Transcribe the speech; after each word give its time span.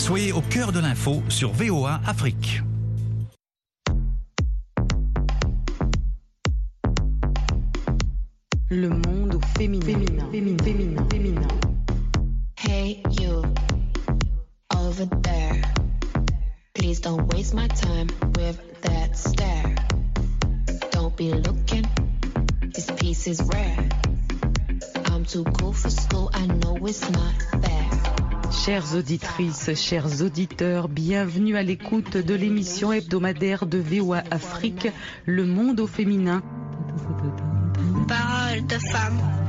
Soyez 0.00 0.32
au 0.32 0.40
cœur 0.40 0.72
de 0.72 0.80
l'info 0.80 1.22
sur 1.28 1.52
VOA 1.52 2.00
Afrique. 2.06 2.62
Le 8.70 8.88
monde 8.88 9.34
au 9.34 9.58
féminin. 9.58 9.84
Féminin, 9.84 10.26
féminin, 10.32 10.64
féminin, 10.64 11.06
féminin. 11.10 11.48
Hey, 12.56 13.02
you, 13.20 13.42
over 14.74 15.04
there. 15.22 15.60
Please 16.72 17.00
don't 17.00 17.30
waste 17.34 17.52
my 17.52 17.68
time 17.68 18.08
with 18.36 18.58
that 18.80 19.14
stare. 19.18 19.74
Don't 20.92 21.14
be 21.14 21.30
looking, 21.34 21.86
this 22.74 22.90
piece 22.92 23.26
is 23.26 23.42
rare. 23.52 23.88
I'm 25.12 25.26
too 25.26 25.44
cool 25.44 25.74
for 25.74 25.90
school, 25.90 26.30
I 26.32 26.46
know 26.46 26.78
it's 26.86 27.02
not 27.10 27.34
fair. 27.62 28.09
Chères 28.50 28.96
auditrices, 28.96 29.70
chers 29.74 30.22
auditeurs, 30.22 30.88
bienvenue 30.88 31.56
à 31.56 31.62
l'écoute 31.62 32.16
de 32.16 32.34
l'émission 32.34 32.92
hebdomadaire 32.92 33.64
de 33.64 33.78
VOA 33.78 34.24
Afrique, 34.30 34.88
Le 35.24 35.44
monde 35.46 35.78
au 35.80 35.86
féminin. 35.86 36.42
Parole 38.08 38.66
de 38.66 38.78
femme. 38.90 39.39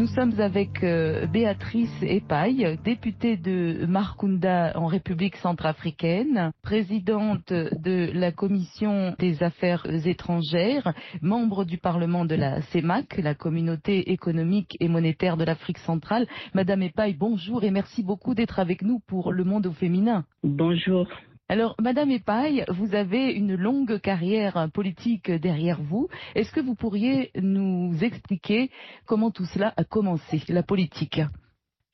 Nous 0.00 0.06
sommes 0.06 0.40
avec 0.40 0.82
euh, 0.82 1.26
Béatrice 1.26 1.94
Epaille, 2.00 2.78
députée 2.82 3.36
de 3.36 3.84
Markunda 3.84 4.72
en 4.74 4.86
République 4.86 5.36
centrafricaine, 5.36 6.52
présidente 6.62 7.52
de 7.52 8.10
la 8.14 8.32
Commission 8.32 9.14
des 9.18 9.42
Affaires 9.42 9.84
étrangères, 10.06 10.94
membre 11.20 11.66
du 11.66 11.76
Parlement 11.76 12.24
de 12.24 12.34
la 12.34 12.62
CEMAC, 12.72 13.18
la 13.18 13.34
Communauté 13.34 14.10
économique 14.10 14.74
et 14.80 14.88
monétaire 14.88 15.36
de 15.36 15.44
l'Afrique 15.44 15.76
centrale. 15.76 16.26
Madame 16.54 16.80
Epaille, 16.80 17.12
bonjour 17.12 17.62
et 17.62 17.70
merci 17.70 18.02
beaucoup 18.02 18.34
d'être 18.34 18.58
avec 18.58 18.80
nous 18.80 19.00
pour 19.06 19.32
Le 19.32 19.44
Monde 19.44 19.66
au 19.66 19.72
féminin. 19.72 20.24
Bonjour. 20.42 21.08
Alors, 21.50 21.74
Madame 21.80 22.12
Epaille, 22.12 22.64
vous 22.68 22.94
avez 22.94 23.32
une 23.32 23.56
longue 23.56 23.98
carrière 23.98 24.68
politique 24.72 25.32
derrière 25.32 25.82
vous. 25.82 26.06
Est-ce 26.36 26.52
que 26.52 26.60
vous 26.60 26.76
pourriez 26.76 27.32
nous 27.34 27.92
expliquer 28.04 28.70
comment 29.04 29.32
tout 29.32 29.46
cela 29.46 29.74
a 29.76 29.82
commencé, 29.82 30.44
la 30.46 30.62
politique? 30.62 31.20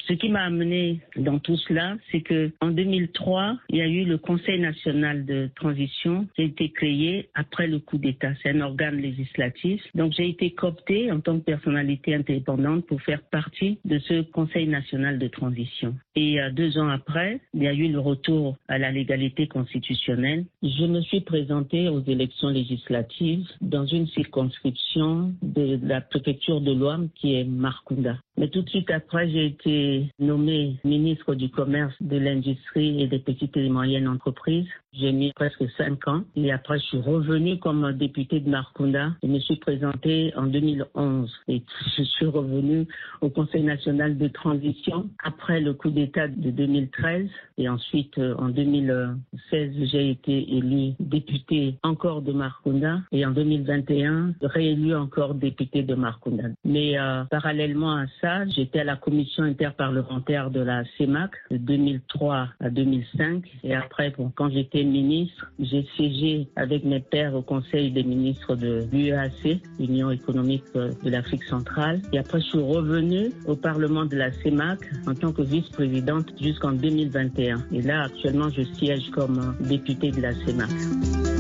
Ce 0.09 0.13
qui 0.13 0.29
m'a 0.29 0.43
amené 0.43 1.01
dans 1.17 1.41
tout 1.41 1.57
cela, 1.57 1.97
c'est 2.13 2.21
que 2.21 2.53
en 2.61 2.71
2003, 2.71 3.59
il 3.71 3.79
y 3.79 3.83
a 3.83 3.89
eu 3.89 4.05
le 4.05 4.19
Conseil 4.19 4.61
national 4.61 5.25
de 5.25 5.51
transition 5.57 6.29
qui 6.37 6.43
a 6.43 6.45
été 6.45 6.71
créé 6.71 7.29
après 7.35 7.67
le 7.67 7.81
coup 7.81 7.99
d'État. 7.99 8.33
C'est 8.41 8.51
un 8.51 8.61
organe 8.61 8.99
législatif. 8.99 9.83
Donc 9.95 10.13
j'ai 10.13 10.29
été 10.29 10.53
cooptée 10.53 11.11
en 11.11 11.21
tant 11.21 11.39
que 11.39 11.45
personnalité 11.45 12.15
indépendante 12.15 12.87
pour 12.87 13.03
faire 13.03 13.21
partie 13.23 13.79
de 13.85 13.99
ce 13.99 14.23
Conseil 14.23 14.69
national 14.69 15.19
de 15.19 15.27
transition. 15.27 15.97
Et 16.15 16.41
euh, 16.41 16.51
deux 16.51 16.79
ans 16.79 16.89
après, 16.89 17.41
il 17.55 17.65
y 17.65 17.69
a 17.69 17.75
eu 17.75 17.89
le 17.89 17.99
retour 17.99 18.57
à 18.69 18.79
la 18.79 18.93
légalité 18.93 19.49
constitutionnelle. 19.49 20.45
Je 20.63 20.85
me 20.85 21.01
suis 21.01 21.21
présentée 21.21 21.89
aux 21.89 22.03
élections 22.05 22.49
législatives 22.49 23.47
dans 23.61 23.87
une 23.87 24.07
circonscription 24.09 25.35
de 25.43 25.81
la 25.83 26.01
préfecture 26.01 26.61
de 26.61 26.73
l'Ouam 26.73 27.09
qui 27.17 27.35
est 27.35 27.45
Markunda. 27.45 28.19
Mais 28.39 28.49
tout 28.49 28.63
de 28.63 28.69
suite 28.69 28.91
après, 28.91 29.31
j'ai 29.31 29.47
été 29.47 30.13
nommée 30.19 30.77
ministre 30.85 31.35
du 31.35 31.49
Commerce, 31.49 31.95
de 32.01 32.19
l'Industrie 32.19 33.03
et 33.03 33.07
des 33.07 33.19
petites 33.19 33.57
et 33.57 33.69
moyennes 33.69 34.09
entreprises. 34.09 34.69
J'ai 34.99 35.13
mis 35.13 35.33
presque 35.33 35.65
cinq 35.77 36.09
ans. 36.09 36.23
Et 36.37 36.51
après, 36.53 36.79
je 36.79 36.85
suis 36.85 37.01
revenue 37.01 37.59
comme 37.59 37.93
députée 37.93 38.41
de 38.41 38.49
Markunda. 38.49 39.13
Je 39.23 39.29
me 39.29 39.39
suis 39.41 39.57
présentée 39.57 40.33
en 40.37 40.45
2011. 40.45 41.31
Et 41.49 41.63
je 41.99 42.03
suis 42.03 42.27
revenue 42.27 42.87
au 43.21 43.29
Conseil 43.29 43.63
national 43.63 44.17
de 44.17 44.29
transition 44.29 45.09
après 45.23 45.61
le 45.61 45.75
coup 45.75 45.91
d'État 45.91 46.29
de 46.29 46.51
2013. 46.51 47.29
Et 47.59 47.69
ensuite, 47.69 48.17
euh, 48.19 48.35
en 48.39 48.49
2016, 48.49 49.73
j'ai 49.91 50.11
été 50.11 50.57
élue 50.57 50.93
députée 50.99 51.77
encore 51.83 52.23
de 52.23 52.33
Markunda. 52.33 53.01
Et 53.13 53.27
en 53.27 53.33
2021, 53.33 54.35
réélue 54.41 54.95
encore 54.95 55.35
députée 55.35 55.83
de 55.83 55.95
Markunda. 55.95 56.45
Mais 56.65 56.99
euh, 56.99 57.25
parallèlement 57.25 57.97
à 57.97 58.07
ça, 58.21 58.47
j'étais 58.47 58.81
à 58.81 58.85
la 58.85 58.97
commission 58.97 59.43
interparlementaire 59.43 60.51
de 60.51 60.61
la 60.61 60.85
CEMAC 60.97 61.33
de 61.51 61.59
2003 61.59 62.49
à 62.61 62.71
2005. 62.71 63.45
Et 63.63 63.75
après, 63.75 64.11
bon, 64.11 64.33
quand 64.35 64.51
j'étais 64.51 64.86
ministre, 64.87 65.51
j'ai 65.59 65.87
siégé 65.97 66.49
avec 66.57 66.85
mes 66.85 67.01
pairs 67.01 67.35
au 67.35 67.43
Conseil 67.43 67.91
des 67.91 68.03
ministres 68.03 68.57
de 68.57 68.85
l'UEAC, 68.93 69.61
Union 69.79 70.11
économique 70.11 70.65
euh, 70.77 70.93
de 71.03 71.11
l'Afrique 71.11 71.45
centrale. 71.45 72.01
Et 72.13 72.19
après, 72.19 72.41
je 72.41 72.47
suis 72.47 72.59
revenue 72.59 73.33
au 73.47 73.57
Parlement 73.57 74.05
de 74.05 74.17
la 74.17 74.33
CEMAC 74.33 74.81
en 75.07 75.15
tant 75.15 75.33
que 75.33 75.43
vice-présidente 75.43 76.33
jusqu'en 76.41 76.73
2021. 76.73 77.67
Et 77.73 77.83
là, 77.83 78.05
actuellement, 78.05 78.49
je 78.51 78.63
siège 78.63 79.11
comme 79.11 79.39
euh, 79.39 79.69
députée 79.69 80.11
de 80.11 80.21
la 80.21 80.33
CEMAC. 80.33 81.36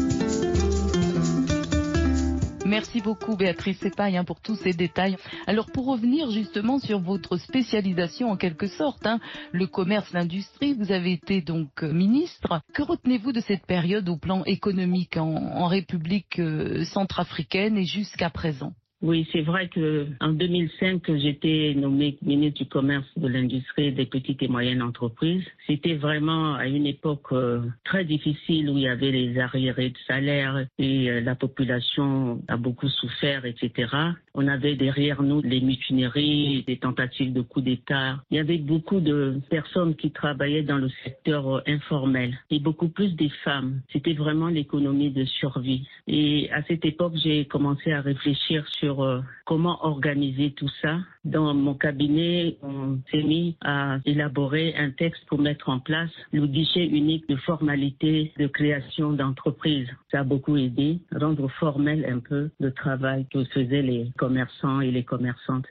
Merci 2.66 3.00
beaucoup 3.00 3.37
Béatrice 3.37 3.78
Sepaille 3.78 4.16
hein, 4.16 4.25
pour 4.25 4.41
tous 4.41 4.56
ces 4.56 4.72
détails. 4.72 5.16
Alors 5.47 5.66
pour 5.71 5.87
revenir 5.87 6.32
justement 6.32 6.81
sur 6.81 6.99
votre 6.99 7.37
spécialisation 7.37 8.28
en 8.31 8.37
quelque 8.37 8.66
sorte, 8.66 9.06
hein, 9.06 9.21
le 9.53 9.69
commerce, 9.69 10.12
l'industrie, 10.12 10.75
vous 10.75 10.91
avez 10.91 11.12
été 11.12 11.43
donc 11.43 11.84
euh, 11.84 11.93
ministre. 11.93 12.60
Que 12.75 12.82
retenez-vous 12.82 13.31
de 13.31 13.41
cette 13.41 13.66
période 13.66 14.09
au 14.09 14.16
plan 14.16 14.43
économique 14.44 15.16
en, 15.16 15.66
République 15.66 16.41
euh, 16.41 16.84
centrafricaine 16.84 17.76
et 17.76 17.84
jusqu'à 17.84 18.31
présent? 18.31 18.72
Oui, 19.06 19.25
c'est 19.31 19.43
vrai 19.43 19.69
que 19.69 20.09
en 20.19 20.33
2005, 20.33 21.00
que 21.00 21.17
j'étais 21.17 21.75
nommée 21.77 22.19
ministre 22.22 22.65
du 22.65 22.69
Commerce, 22.69 23.06
de 23.17 23.28
l'Industrie 23.28 23.84
et 23.84 23.93
des 23.93 24.06
petites 24.06 24.43
et 24.43 24.49
moyennes 24.49 24.83
entreprises. 24.83 25.44
C'était 25.69 25.94
vraiment 25.94 26.55
à 26.55 26.67
une 26.67 26.87
époque 26.87 27.31
euh, 27.31 27.61
très 27.84 28.05
difficile 28.05 28.69
où 28.69 28.77
il 28.77 28.83
y 28.83 28.89
avait 28.89 29.12
les 29.12 29.39
arriérés 29.39 29.91
de 29.91 29.99
salaire 30.09 30.67
et 30.81 31.09
euh, 31.09 31.21
la 31.21 31.37
population 31.37 32.43
a 32.49 32.56
beaucoup 32.56 32.89
souffert, 32.89 33.44
etc. 33.44 33.87
On 34.34 34.49
avait 34.49 34.75
derrière 34.75 35.23
nous 35.23 35.41
les 35.41 35.61
mutineries, 35.61 36.65
des 36.67 36.78
tentatives 36.78 37.33
de 37.33 37.43
coup 37.43 37.61
d'État. 37.61 38.17
Il 38.33 38.38
y 38.38 38.41
avait 38.41 38.59
beaucoup 38.59 38.99
de 38.99 39.41
personnes 39.49 39.94
qui 39.94 40.11
travaillaient 40.11 40.65
dans 40.65 40.78
le 40.78 40.88
secteur 41.05 41.59
euh, 41.59 41.61
informel 41.69 42.37
et 42.50 42.59
beaucoup 42.59 42.88
plus 42.88 43.15
des 43.15 43.31
femmes. 43.44 43.83
C'était 43.93 44.15
vraiment 44.15 44.49
l'économie 44.49 45.11
de 45.11 45.25
survie. 45.27 45.87
Et 46.09 46.50
à 46.50 46.65
cette 46.65 46.84
époque, 46.84 47.15
j'ai 47.23 47.44
commencé 47.44 47.93
à 47.93 48.00
réfléchir 48.00 48.67
sur 48.67 48.96
euh, 49.05 49.21
comment 49.45 49.84
organiser 49.84 50.53
tout 50.53 50.69
ça. 50.83 50.99
Dans 51.25 51.55
mon 51.55 51.75
cabinet, 51.75 52.57
on 52.62 52.99
s'est 53.11 53.23
mis 53.23 53.57
à 53.62 53.99
élaborer 54.05 54.75
un 54.77 54.91
texte 54.91 55.25
pour 55.27 55.39
mettre 55.39 55.69
en 55.69 55.81
place 55.81 56.11
le 56.33 56.47
guichet 56.47 56.87
unique 56.87 57.29
de 57.29 57.37
formalité 57.37 58.33
de 58.39 58.47
création 58.47 59.12
d'entreprise. 59.12 59.89
Ça 60.11 60.21
a 60.21 60.25
beaucoup 60.25 60.56
aidé 60.56 61.01
à 61.15 61.19
rendre 61.19 61.49
formel 61.49 62.06
un 62.09 62.21
peu 62.21 62.51
le 62.61 62.73
travail 62.73 63.27
que 63.33 63.45
faisaient 63.45 63.83
les 63.83 64.11
commerçants 64.17 64.81
et 64.81 64.91
les 64.91 65.05
commerçantes. 65.05 65.67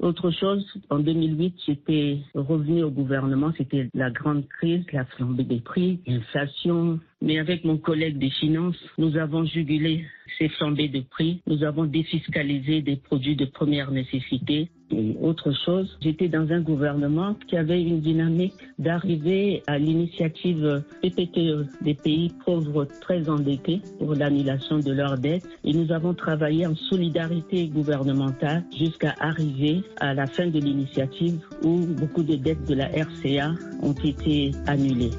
Autre 0.00 0.30
chose, 0.30 0.66
en 0.88 0.98
2008, 0.98 1.56
j'étais 1.66 2.20
revenu 2.34 2.82
au 2.82 2.90
gouvernement, 2.90 3.52
c'était 3.58 3.90
la 3.92 4.10
grande 4.10 4.48
crise, 4.48 4.82
la 4.94 5.04
flambée 5.04 5.44
des 5.44 5.60
prix, 5.60 6.00
l'inflation. 6.06 7.00
Mais 7.22 7.38
avec 7.38 7.64
mon 7.64 7.76
collègue 7.76 8.18
des 8.18 8.30
finances, 8.30 8.78
nous 8.96 9.16
avons 9.16 9.44
jugulé 9.44 10.06
ces 10.38 10.48
flambées 10.48 10.88
de 10.88 11.00
prix, 11.00 11.42
nous 11.46 11.62
avons 11.64 11.84
défiscalisé 11.84 12.80
des 12.80 12.96
produits 12.96 13.36
de 13.36 13.44
première 13.44 13.90
nécessité. 13.90 14.70
Et 14.90 15.16
autre 15.20 15.52
chose, 15.64 15.98
j'étais 16.00 16.28
dans 16.28 16.50
un 16.50 16.60
gouvernement 16.60 17.36
qui 17.46 17.56
avait 17.56 17.82
une 17.82 18.00
dynamique 18.00 18.54
d'arriver 18.78 19.62
à 19.66 19.78
l'initiative 19.78 20.82
PPTE 21.02 21.66
des 21.82 21.94
pays 21.94 22.32
pauvres 22.44 22.86
très 23.00 23.28
endettés 23.28 23.82
pour 23.98 24.14
l'annulation 24.14 24.78
de 24.78 24.92
leurs 24.92 25.18
dettes. 25.18 25.46
Et 25.64 25.74
nous 25.74 25.92
avons 25.92 26.14
travaillé 26.14 26.66
en 26.66 26.74
solidarité 26.74 27.68
gouvernementale 27.68 28.64
jusqu'à 28.76 29.14
arriver 29.20 29.82
à 30.00 30.14
la 30.14 30.26
fin 30.26 30.46
de 30.46 30.58
l'initiative 30.58 31.38
où 31.62 31.80
beaucoup 31.86 32.22
de 32.22 32.36
dettes 32.36 32.66
de 32.66 32.74
la 32.74 32.86
RCA 32.86 33.54
ont 33.82 33.92
été 33.92 34.52
annulées. 34.66 35.10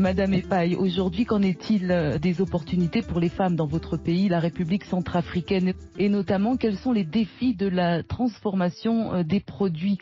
Madame 0.00 0.32
Epaille, 0.32 0.76
aujourd'hui, 0.76 1.26
qu'en 1.26 1.42
est-il 1.42 1.90
euh, 1.90 2.16
des 2.16 2.40
opportunités 2.40 3.02
pour 3.02 3.20
les 3.20 3.28
femmes 3.28 3.54
dans 3.54 3.66
votre 3.66 3.98
pays, 3.98 4.30
la 4.30 4.40
République 4.40 4.84
centrafricaine, 4.84 5.74
et 5.98 6.08
notamment 6.08 6.56
quels 6.56 6.76
sont 6.76 6.92
les 6.92 7.04
défis 7.04 7.54
de 7.54 7.68
la 7.68 8.02
transformation 8.02 9.12
euh, 9.12 9.22
des 9.24 9.40
produits, 9.40 9.98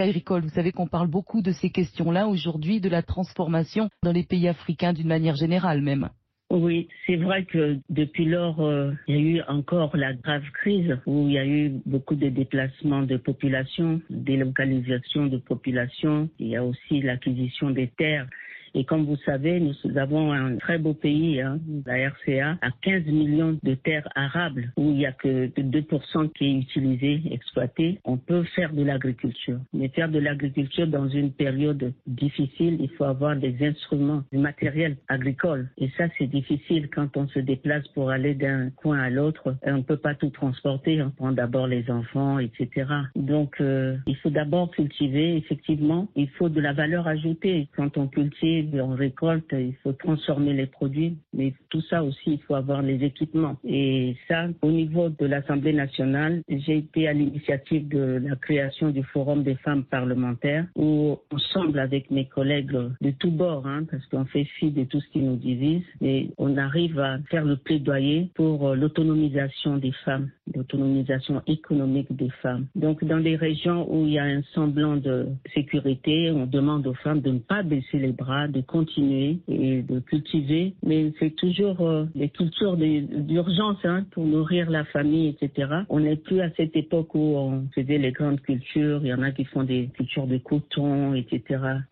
agricoles? 0.00 0.42
Vous 0.42 0.50
savez 0.50 0.70
qu'on 0.70 0.86
parle 0.86 1.08
beaucoup 1.08 1.42
de 1.42 1.50
ces 1.50 1.70
questions-là 1.70 2.28
aujourd'hui, 2.28 2.80
de 2.80 2.88
la 2.88 3.02
transformation 3.02 3.88
dans 4.04 4.12
les 4.12 4.22
pays 4.22 4.46
africains 4.46 4.92
d'une 4.92 5.08
manière 5.08 5.34
générale 5.34 5.82
même. 5.82 6.08
Oui, 6.50 6.86
c'est 7.06 7.16
vrai 7.16 7.44
que 7.44 7.78
depuis 7.90 8.26
lors, 8.26 8.60
euh, 8.60 8.92
il 9.08 9.16
y 9.16 9.18
a 9.18 9.22
eu 9.22 9.42
encore 9.48 9.96
la 9.96 10.12
grave 10.12 10.44
crise 10.52 10.96
où 11.06 11.26
il 11.26 11.32
y 11.32 11.38
a 11.38 11.46
eu 11.46 11.80
beaucoup 11.84 12.14
de 12.14 12.28
déplacements 12.28 13.02
de 13.02 13.16
population, 13.16 14.00
délocalisation 14.08 15.26
de 15.26 15.38
population. 15.38 16.28
Il 16.38 16.46
y 16.46 16.56
a 16.56 16.64
aussi 16.64 17.02
l'acquisition 17.02 17.70
des 17.70 17.88
terres 17.88 18.28
Et 18.74 18.84
comme 18.84 19.04
vous 19.04 19.16
savez, 19.24 19.60
nous 19.60 19.74
avons 19.98 20.32
un 20.32 20.56
très 20.56 20.78
beau 20.78 20.94
pays, 20.94 21.40
hein, 21.40 21.58
la 21.86 22.08
RCA, 22.08 22.58
à 22.62 22.70
15 22.82 23.04
millions 23.06 23.58
de 23.62 23.74
terres 23.74 24.08
arables 24.14 24.72
où 24.76 24.90
il 24.90 24.96
n'y 24.96 25.06
a 25.06 25.12
que 25.12 25.46
2% 25.46 26.32
qui 26.32 26.46
est 26.46 26.58
utilisé, 26.58 27.20
exploité. 27.30 28.00
On 28.04 28.16
peut 28.16 28.44
faire 28.54 28.72
de 28.72 28.82
l'agriculture. 28.82 29.58
Mais 29.72 29.88
faire 29.88 30.08
de 30.08 30.18
l'agriculture 30.18 30.86
dans 30.86 31.08
une 31.08 31.32
période 31.32 31.92
difficile, 32.06 32.78
il 32.80 32.90
faut 32.90 33.04
avoir 33.04 33.36
des 33.36 33.54
instruments, 33.66 34.22
du 34.32 34.38
matériel 34.38 34.96
agricole. 35.08 35.68
Et 35.78 35.90
ça, 35.96 36.04
c'est 36.18 36.26
difficile 36.26 36.88
quand 36.88 37.16
on 37.16 37.28
se 37.28 37.38
déplace 37.38 37.86
pour 37.88 38.10
aller 38.10 38.34
d'un 38.34 38.70
coin 38.70 38.98
à 38.98 39.10
l'autre. 39.10 39.54
On 39.62 39.78
ne 39.78 39.82
peut 39.82 39.96
pas 39.96 40.14
tout 40.14 40.30
transporter. 40.30 41.02
On 41.02 41.10
prend 41.10 41.32
d'abord 41.32 41.66
les 41.66 41.90
enfants, 41.90 42.38
etc. 42.38 42.86
Donc, 43.16 43.60
euh, 43.60 43.96
il 44.06 44.16
faut 44.16 44.30
d'abord 44.30 44.70
cultiver, 44.70 45.36
effectivement. 45.36 46.08
Il 46.16 46.28
faut 46.30 46.48
de 46.48 46.60
la 46.60 46.72
valeur 46.72 47.06
ajoutée. 47.06 47.68
Quand 47.76 47.96
on 47.98 48.06
cultive, 48.06 48.61
on 48.74 48.94
récolte, 48.94 49.52
il 49.52 49.74
faut 49.82 49.92
transformer 49.92 50.52
les 50.52 50.66
produits. 50.66 51.16
Mais 51.32 51.54
tout 51.70 51.82
ça 51.82 52.02
aussi, 52.02 52.32
il 52.32 52.40
faut 52.42 52.54
avoir 52.54 52.82
les 52.82 53.02
équipements. 53.04 53.56
Et 53.64 54.16
ça, 54.28 54.48
au 54.62 54.70
niveau 54.70 55.08
de 55.08 55.26
l'Assemblée 55.26 55.72
nationale, 55.72 56.42
j'ai 56.48 56.78
été 56.78 57.08
à 57.08 57.12
l'initiative 57.12 57.88
de 57.88 58.20
la 58.26 58.36
création 58.36 58.90
du 58.90 59.02
Forum 59.04 59.42
des 59.42 59.56
femmes 59.56 59.84
parlementaires 59.84 60.66
où, 60.76 61.18
ensemble 61.32 61.78
avec 61.78 62.10
mes 62.10 62.26
collègues 62.26 62.72
de 63.00 63.10
tous 63.18 63.30
bords, 63.30 63.66
hein, 63.66 63.84
parce 63.90 64.04
qu'on 64.06 64.24
fait 64.24 64.44
fi 64.44 64.70
de 64.70 64.84
tout 64.84 65.00
ce 65.00 65.08
qui 65.08 65.20
nous 65.20 65.36
divise, 65.36 65.82
et 66.00 66.30
on 66.38 66.56
arrive 66.56 66.98
à 66.98 67.18
faire 67.30 67.44
le 67.44 67.56
plaidoyer 67.56 68.30
pour 68.34 68.68
euh, 68.68 68.74
l'autonomisation 68.74 69.76
des 69.76 69.92
femmes, 70.04 70.30
l'autonomisation 70.54 71.42
économique 71.46 72.14
des 72.14 72.30
femmes. 72.42 72.66
Donc, 72.74 73.04
dans 73.04 73.18
les 73.18 73.36
régions 73.36 73.86
où 73.92 74.06
il 74.06 74.14
y 74.14 74.18
a 74.18 74.24
un 74.24 74.42
semblant 74.54 74.96
de 74.96 75.28
sécurité, 75.54 76.30
on 76.30 76.46
demande 76.46 76.86
aux 76.86 76.94
femmes 76.94 77.20
de 77.20 77.30
ne 77.30 77.38
pas 77.38 77.62
baisser 77.62 77.98
les 77.98 78.12
bras, 78.12 78.48
de 78.52 78.60
continuer 78.60 79.38
et 79.48 79.82
de 79.82 80.00
cultiver. 80.00 80.74
Mais 80.84 81.12
c'est 81.18 81.34
toujours 81.34 81.80
euh, 81.80 82.04
les 82.14 82.28
cultures 82.28 82.76
d'urgence 82.76 83.78
hein, 83.84 84.04
pour 84.12 84.24
nourrir 84.24 84.70
la 84.70 84.84
famille, 84.84 85.28
etc. 85.28 85.68
On 85.88 86.00
n'est 86.00 86.16
plus 86.16 86.40
à 86.40 86.50
cette 86.56 86.76
époque 86.76 87.14
où 87.14 87.36
on 87.36 87.68
faisait 87.74 87.98
les 87.98 88.12
grandes 88.12 88.40
cultures. 88.40 89.00
Il 89.02 89.08
y 89.08 89.14
en 89.14 89.22
a 89.22 89.32
qui 89.32 89.44
font 89.44 89.64
des 89.64 89.88
cultures 89.94 90.26
de 90.26 90.38
coton, 90.38 91.14
etc. 91.14 91.42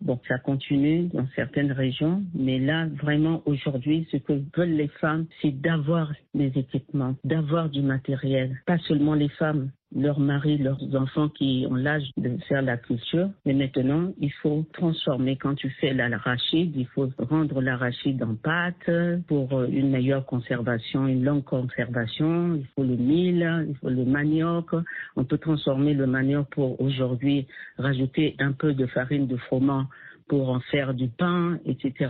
Bon, 0.01 0.19
ça 0.27 0.37
continue 0.37 1.09
dans 1.13 1.27
certaines 1.35 1.71
régions, 1.71 2.23
mais 2.33 2.59
là, 2.59 2.87
vraiment, 3.01 3.41
aujourd'hui, 3.45 4.07
ce 4.11 4.17
que 4.17 4.33
veulent 4.55 4.75
les 4.75 4.87
femmes, 4.87 5.25
c'est 5.41 5.59
d'avoir 5.61 6.11
des 6.33 6.51
équipements, 6.55 7.15
d'avoir 7.23 7.69
du 7.69 7.81
matériel. 7.81 8.61
Pas 8.65 8.77
seulement 8.79 9.15
les 9.15 9.29
femmes, 9.29 9.71
leurs 9.95 10.19
maris, 10.19 10.57
leurs 10.57 10.81
enfants 10.95 11.29
qui 11.29 11.65
ont 11.69 11.75
l'âge 11.75 12.09
de 12.17 12.37
faire 12.47 12.61
la 12.61 12.77
culture. 12.77 13.29
Mais 13.45 13.53
maintenant, 13.53 14.11
il 14.19 14.31
faut 14.41 14.65
transformer. 14.73 15.37
Quand 15.37 15.55
tu 15.55 15.69
fais 15.79 15.93
l'arachide, 15.93 16.73
il 16.75 16.87
faut 16.87 17.09
rendre 17.17 17.61
l'arachide 17.61 18.23
en 18.23 18.35
pâte 18.35 18.89
pour 19.27 19.53
euh, 19.53 19.67
une 19.67 19.89
meilleure 19.89 20.25
conservation, 20.25 21.07
une 21.07 21.23
longue 21.23 21.43
conservation. 21.43 22.55
Il 22.55 22.65
faut 22.75 22.83
le 22.83 22.95
mil, 22.95 23.65
il 23.67 23.75
faut 23.75 23.89
le 23.89 24.05
manioc. 24.05 24.69
On 25.15 25.25
peut 25.25 25.37
transformer 25.37 25.93
le 25.93 26.07
manioc 26.07 26.49
pour 26.51 26.79
aujourd'hui 26.81 27.47
rajouter 27.77 28.35
un 28.39 28.53
peu 28.53 28.73
de 28.73 28.85
farine 28.87 29.27
de 29.27 29.37
froment 29.37 29.87
pour 30.27 30.49
en 30.49 30.61
faire 30.71 30.93
du 30.93 31.09
pain, 31.09 31.59
etc. 31.65 32.09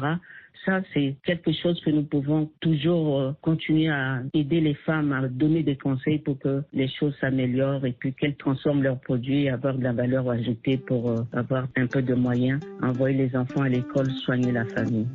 Ça, 0.66 0.81
c'est 0.94 1.16
quelque 1.24 1.52
chose 1.54 1.81
que 1.81 1.90
nous 1.90 2.04
pouvons 2.04 2.52
toujours 2.60 3.19
euh, 3.19 3.31
continuer 3.42 3.90
à 3.90 4.22
aider 4.34 4.62
les 4.62 4.75
femmes 4.75 5.12
à 5.12 5.28
donner 5.28 5.63
des 5.63 5.75
conseils 5.75 6.19
pour 6.19 6.38
que 6.38 6.62
les 6.72 6.88
choses 6.88 7.16
s'améliorent 7.19 7.86
et 7.86 7.94
puis 7.94 8.13
qu'elles 8.13 8.36
transforment 8.36 8.84
leurs 8.84 9.00
produits 9.00 9.46
et 9.46 9.50
avoir 9.50 9.75
de 9.75 9.84
la 9.84 9.94
valeur 9.94 10.30
ajoutée 10.30 10.78
pour 10.78 11.10
euh, 11.10 11.24
avoir 11.34 11.68
un 11.78 11.88
peu 11.88 12.04
de 12.04 12.13
moyens, 12.13 12.60
envoyer 12.84 13.18
les 13.18 13.36
enfants 13.36 13.62
à 13.62 13.69
l'école, 13.69 14.12
soigner 14.12 14.52
la 14.52 14.66
famille. 14.66 15.08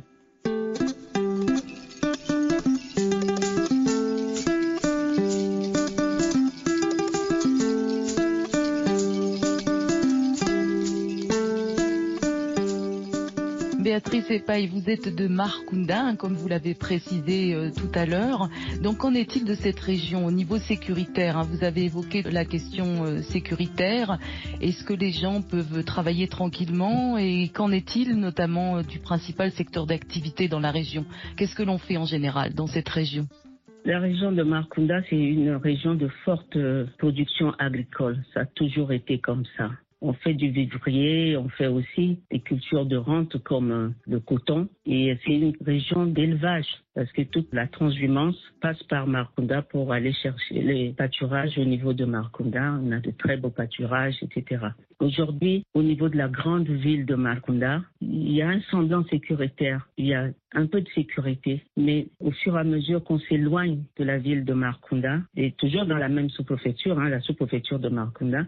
Béatrice 13.87 14.29
Epaille, 14.31 14.67
vous 14.67 14.89
êtes 14.89 15.15
de 15.15 15.29
Markunda, 15.29 16.07
hein, 16.07 16.15
comme 16.17 16.33
vous 16.33 16.49
l'avez 16.49 16.73
précisé 16.73 17.55
euh, 17.55 17.69
tout 17.69 17.89
à 17.97 18.05
l'heure. 18.05 18.49
Donc, 18.83 18.97
qu'en 18.97 19.13
est-il 19.13 19.45
de 19.45 19.53
cette 19.53 19.79
région 19.79 20.25
au 20.25 20.31
niveau 20.31 20.57
sécuritaire 20.57 21.37
hein? 21.37 21.47
Vous 21.49 21.63
avez 21.63 21.85
évoqué 21.85 22.21
la 22.23 22.43
question 22.43 23.05
euh, 23.05 23.21
sécuritaire. 23.21 24.17
Est-ce 24.59 24.83
que 24.83 24.93
les 24.93 25.11
gens 25.11 25.41
peuvent 25.41 25.85
travailler 25.85 26.27
tranquillement? 26.27 27.17
Et 27.17 27.47
qu'en 27.47 27.71
est-il 27.71 28.15
notamment 28.15 28.75
euh, 28.75 28.81
du 28.83 28.99
principal 28.99 29.51
secteur 29.51 29.85
d'activité 29.85 30.49
dans 30.49 30.59
la 30.59 30.71
région? 30.71 31.05
Qu'est-ce 31.37 31.55
que 31.55 31.63
l'on 31.63 31.77
fait 31.77 31.95
en 31.95 32.03
général 32.03 32.53
dans 32.55 32.67
cette 32.67 32.89
région? 32.89 33.25
La 33.85 33.99
région 33.99 34.33
de 34.33 34.43
Markunda, 34.43 35.01
c'est 35.09 35.15
une 35.15 35.55
région 35.55 35.95
de 35.95 36.09
forte 36.25 36.57
production 36.97 37.53
agricole. 37.57 38.21
Ça 38.33 38.41
a 38.41 38.45
toujours 38.47 38.91
été 38.91 39.19
comme 39.19 39.45
ça. 39.55 39.69
On 40.01 40.13
fait 40.13 40.33
du 40.33 40.49
vivrier, 40.49 41.37
on 41.37 41.49
fait 41.49 41.67
aussi 41.67 42.19
des 42.31 42.39
cultures 42.39 42.85
de 42.85 42.97
rente 42.97 43.37
comme 43.43 43.71
euh, 43.71 43.89
le 44.05 44.19
coton. 44.19 44.69
Et 44.85 45.17
c'est 45.23 45.33
une 45.33 45.53
région 45.65 46.05
d'élevage 46.05 46.67
parce 46.97 47.11
que 47.11 47.21
toute 47.21 47.53
la 47.53 47.67
transhumance 47.67 48.35
passe 48.59 48.81
par 48.83 49.05
Markunda 49.05 49.61
pour 49.61 49.93
aller 49.93 50.13
chercher 50.13 50.61
les 50.61 50.93
pâturages 50.93 51.57
au 51.57 51.63
niveau 51.63 51.93
de 51.93 52.05
Markunda. 52.05 52.79
On 52.83 52.91
a 52.91 52.99
de 52.99 53.11
très 53.11 53.37
beaux 53.37 53.51
pâturages, 53.51 54.17
etc. 54.23 54.67
Aujourd'hui, 54.99 55.63
au 55.75 55.83
niveau 55.83 56.09
de 56.09 56.17
la 56.17 56.27
grande 56.27 56.67
ville 56.67 57.05
de 57.05 57.13
Markunda, 57.13 57.83
il 58.01 58.31
y 58.31 58.41
a 58.41 58.49
un 58.49 58.61
semblant 58.71 59.03
sécuritaire. 59.05 59.87
Il 59.97 60.07
y 60.07 60.15
a 60.15 60.29
un 60.53 60.65
peu 60.65 60.81
de 60.81 60.89
sécurité, 60.89 61.63
mais 61.75 62.07
au 62.19 62.31
fur 62.31 62.57
et 62.57 62.61
à 62.61 62.63
mesure 62.63 63.03
qu'on 63.03 63.19
s'éloigne 63.19 63.83
de 63.97 64.03
la 64.03 64.17
ville 64.17 64.43
de 64.43 64.53
Markunda, 64.53 65.21
et 65.35 65.51
toujours 65.51 65.85
dans 65.85 65.97
la 65.97 66.09
même 66.09 66.31
sous-préfecture, 66.31 66.99
hein, 66.99 67.09
la 67.09 67.21
sous-préfecture 67.21 67.77
de 67.77 67.89
Markunda, 67.89 68.43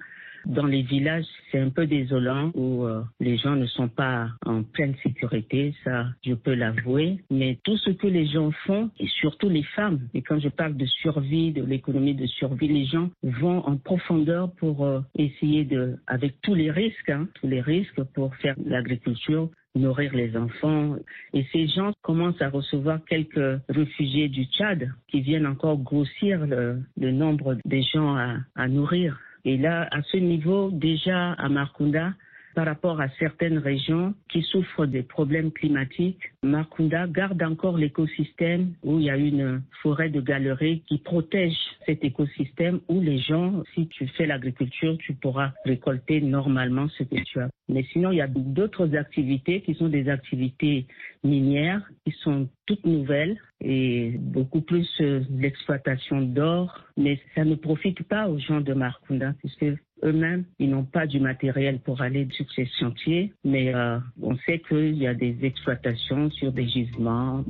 dans 0.45 0.65
les 0.65 0.81
villages, 0.81 1.25
c'est 1.51 1.59
un 1.59 1.69
peu 1.69 1.85
désolant 1.85 2.51
où 2.53 2.85
euh, 2.85 3.01
les 3.19 3.37
gens 3.37 3.55
ne 3.55 3.65
sont 3.65 3.87
pas 3.87 4.29
en 4.45 4.63
pleine 4.63 4.95
sécurité, 5.03 5.73
ça 5.83 6.07
je 6.25 6.33
peux 6.33 6.53
l'avouer. 6.53 7.19
Mais 7.29 7.59
tout 7.63 7.77
ce 7.77 7.91
que 7.91 8.07
les 8.07 8.27
gens 8.27 8.51
font, 8.65 8.89
et 8.99 9.07
surtout 9.07 9.49
les 9.49 9.63
femmes, 9.63 10.07
et 10.13 10.21
quand 10.21 10.39
je 10.39 10.49
parle 10.49 10.75
de 10.75 10.85
survie, 10.85 11.51
de 11.51 11.63
l'économie 11.63 12.15
de 12.15 12.25
survie, 12.27 12.67
les 12.67 12.85
gens 12.85 13.09
vont 13.23 13.65
en 13.65 13.77
profondeur 13.77 14.51
pour 14.55 14.85
euh, 14.85 15.01
essayer 15.17 15.63
de, 15.65 15.97
avec 16.07 16.39
tous 16.41 16.55
les 16.55 16.71
risques, 16.71 17.09
hein, 17.09 17.27
tous 17.35 17.47
les 17.47 17.61
risques 17.61 18.03
pour 18.13 18.35
faire 18.37 18.55
l'agriculture, 18.65 19.49
nourrir 19.75 20.13
les 20.15 20.35
enfants. 20.35 20.95
Et 21.33 21.45
ces 21.51 21.67
gens 21.67 21.91
commencent 22.01 22.41
à 22.41 22.49
recevoir 22.49 22.99
quelques 23.05 23.61
réfugiés 23.69 24.29
du 24.29 24.45
Tchad 24.45 24.91
qui 25.07 25.21
viennent 25.21 25.47
encore 25.47 25.77
grossir 25.77 26.45
le, 26.45 26.81
nombre 26.97 27.57
des 27.65 27.83
gens 27.83 28.15
à 28.55 28.67
nourrir. 28.67 29.19
Et 29.45 29.57
là, 29.57 29.87
à 29.91 30.01
ce 30.03 30.17
niveau, 30.17 30.69
déjà 30.71 31.33
à 31.33 31.49
Markunda, 31.49 32.13
par 32.55 32.65
rapport 32.65 32.99
à 33.01 33.09
certaines 33.19 33.57
régions 33.57 34.13
qui 34.29 34.41
souffrent 34.41 34.85
des 34.85 35.03
problèmes 35.03 35.51
climatiques, 35.51 36.19
Markunda 36.43 37.07
garde 37.07 37.41
encore 37.43 37.77
l'écosystème 37.77 38.73
où 38.83 38.99
il 38.99 39.05
y 39.05 39.09
a 39.09 39.17
une 39.17 39.61
forêt 39.81 40.09
de 40.09 40.21
galeries 40.21 40.83
qui 40.87 40.97
protège 40.97 41.57
cet 41.85 42.03
écosystème 42.03 42.79
où 42.87 43.01
les 43.01 43.19
gens, 43.19 43.63
si 43.73 43.87
tu 43.87 44.07
fais 44.07 44.25
l'agriculture, 44.25 44.97
tu 44.99 45.13
pourras 45.13 45.51
récolter 45.65 46.21
normalement 46.21 46.87
ce 46.89 47.03
que 47.03 47.23
tu 47.23 47.39
as. 47.39 47.49
Mais 47.67 47.83
sinon, 47.93 48.11
il 48.11 48.17
y 48.17 48.21
a 48.21 48.27
d'autres 48.27 48.95
activités 48.95 49.61
qui 49.61 49.75
sont 49.75 49.89
des 49.89 50.09
activités 50.09 50.87
minières 51.23 51.87
qui 52.05 52.11
sont 52.23 52.49
toutes 52.65 52.85
nouvelles 52.85 53.37
et 53.61 54.11
beaucoup 54.17 54.61
plus 54.61 54.89
euh, 55.01 55.21
l'exploitation 55.31 56.21
d'or. 56.21 56.83
Mais 56.97 57.19
ça 57.35 57.43
ne 57.43 57.55
profite 57.55 58.03
pas 58.03 58.27
aux 58.29 58.39
gens 58.39 58.61
de 58.61 58.73
Markunda 58.73 59.33
puisque 59.39 59.65
eux-mêmes, 60.03 60.45
ils 60.59 60.69
n'ont 60.69 60.85
pas 60.85 61.07
du 61.07 61.19
matériel 61.19 61.79
pour 61.79 62.01
aller 62.01 62.27
sur 62.31 62.45
ces 62.53 62.67
chantiers, 62.79 63.33
mais 63.43 63.73
euh, 63.73 63.99
on 64.21 64.35
sait 64.45 64.59
qu'il 64.59 64.95
y 64.95 65.07
a 65.07 65.13
des 65.13 65.37
exploitations 65.43 66.29
sur 66.31 66.51
des 66.51 66.67
gisements, 66.67 67.43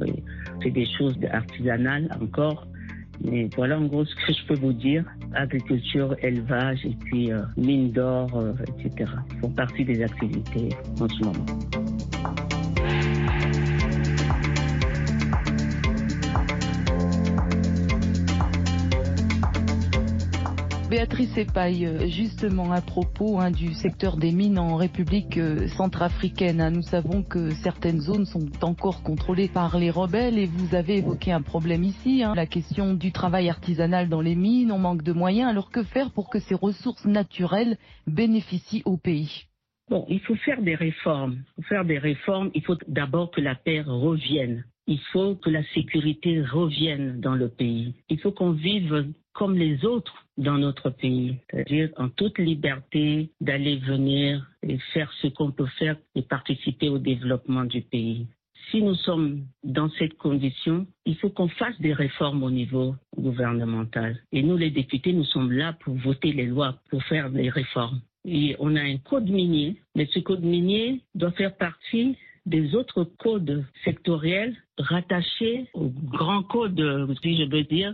c'est 0.61 0.71
des 0.71 0.87
choses 0.97 1.17
artisanales 1.31 2.09
encore. 2.21 2.67
Mais 3.21 3.49
voilà 3.55 3.77
en 3.77 3.85
gros 3.85 4.05
ce 4.05 4.15
que 4.15 4.33
je 4.33 4.45
peux 4.45 4.55
vous 4.55 4.73
dire. 4.73 5.03
Agriculture, 5.33 6.15
élevage 6.23 6.85
et 6.85 6.95
puis 7.05 7.31
euh, 7.31 7.41
mine 7.57 7.91
d'or, 7.91 8.29
euh, 8.35 8.53
etc. 8.77 9.11
font 9.41 9.49
partie 9.49 9.83
des 9.83 10.01
activités 10.01 10.69
en 11.01 11.07
ce 11.09 11.23
moment. 11.23 11.45
Béatrice 20.99 21.37
Epaille, 21.37 21.85
euh, 21.85 22.07
justement 22.07 22.73
à 22.73 22.81
propos 22.81 23.39
hein, 23.39 23.51
du 23.51 23.73
secteur 23.73 24.17
des 24.17 24.33
mines 24.33 24.59
en 24.59 24.75
République 24.75 25.37
euh, 25.37 25.69
centrafricaine, 25.69 26.59
hein, 26.59 26.71
nous 26.71 26.81
savons 26.81 27.23
que 27.23 27.51
certaines 27.51 28.01
zones 28.01 28.25
sont 28.25 28.49
encore 28.61 29.01
contrôlées 29.01 29.47
par 29.47 29.79
les 29.79 29.91
rebelles 29.91 30.37
et 30.37 30.45
vous 30.45 30.75
avez 30.75 30.97
évoqué 30.97 31.31
un 31.31 31.41
problème 31.41 31.85
ici, 31.85 32.21
hein, 32.21 32.35
la 32.35 32.45
question 32.45 32.95
du 32.95 33.13
travail 33.13 33.47
artisanal 33.47 34.09
dans 34.09 34.19
les 34.19 34.35
mines, 34.35 34.73
on 34.73 34.77
manque 34.77 35.01
de 35.01 35.13
moyens, 35.13 35.49
alors 35.49 35.71
que 35.71 35.83
faire 35.83 36.11
pour 36.11 36.29
que 36.29 36.39
ces 36.39 36.55
ressources 36.55 37.05
naturelles 37.05 37.77
bénéficient 38.05 38.83
au 38.83 38.97
pays? 38.97 39.45
Bon, 39.89 40.05
il 40.09 40.19
faut 40.19 40.35
faire 40.35 40.61
des 40.61 40.75
réformes. 40.75 41.37
Pour 41.55 41.65
faire 41.65 41.85
des 41.85 41.97
réformes, 41.97 42.51
il 42.53 42.61
faut 42.61 42.75
d'abord 42.89 43.31
que 43.31 43.39
la 43.39 43.55
paix 43.55 43.79
revienne. 43.79 44.65
Il 44.89 44.99
faut 45.13 45.35
que 45.35 45.51
la 45.51 45.63
sécurité 45.75 46.41
revienne 46.41 47.21
dans 47.21 47.35
le 47.35 47.47
pays. 47.47 47.93
Il 48.09 48.19
faut 48.19 48.31
qu'on 48.31 48.53
vive 48.53 49.13
comme 49.33 49.55
les 49.55 49.85
autres 49.85 50.25
dans 50.39 50.57
notre 50.57 50.89
pays, 50.89 51.37
c'est-à-dire 51.51 51.91
en 51.97 52.09
toute 52.09 52.39
liberté 52.39 53.29
d'aller 53.39 53.77
venir 53.77 54.49
et 54.63 54.79
faire 54.93 55.13
ce 55.21 55.27
qu'on 55.27 55.51
peut 55.51 55.69
faire 55.77 55.95
et 56.15 56.23
participer 56.23 56.89
au 56.89 56.97
développement 56.97 57.65
du 57.65 57.81
pays. 57.81 58.25
Si 58.71 58.81
nous 58.81 58.95
sommes 58.95 59.43
dans 59.63 59.91
cette 59.91 60.17
condition, 60.17 60.87
il 61.05 61.15
faut 61.17 61.29
qu'on 61.29 61.49
fasse 61.49 61.79
des 61.79 61.93
réformes 61.93 62.41
au 62.41 62.49
niveau 62.49 62.95
gouvernemental. 63.15 64.19
Et 64.31 64.41
nous, 64.41 64.57
les 64.57 64.71
députés, 64.71 65.13
nous 65.13 65.23
sommes 65.23 65.51
là 65.51 65.73
pour 65.73 65.93
voter 65.97 66.33
les 66.33 66.47
lois, 66.47 66.79
pour 66.89 67.03
faire 67.03 67.29
des 67.29 67.49
réformes. 67.49 68.01
Et 68.25 68.55
on 68.57 68.75
a 68.75 68.81
un 68.81 68.97
code 68.97 69.29
minier, 69.29 69.75
mais 69.95 70.07
ce 70.07 70.19
code 70.19 70.43
minier 70.43 71.01
doit 71.13 71.31
faire 71.31 71.55
partie 71.55 72.17
des 72.49 72.75
autres 72.75 73.03
codes 73.19 73.63
sectoriels 73.85 74.55
rattachés 74.77 75.67
au 75.73 75.89
grand 75.89 76.43
code, 76.43 76.81
si 77.21 77.37
je 77.37 77.49
veux 77.49 77.63
dire, 77.63 77.93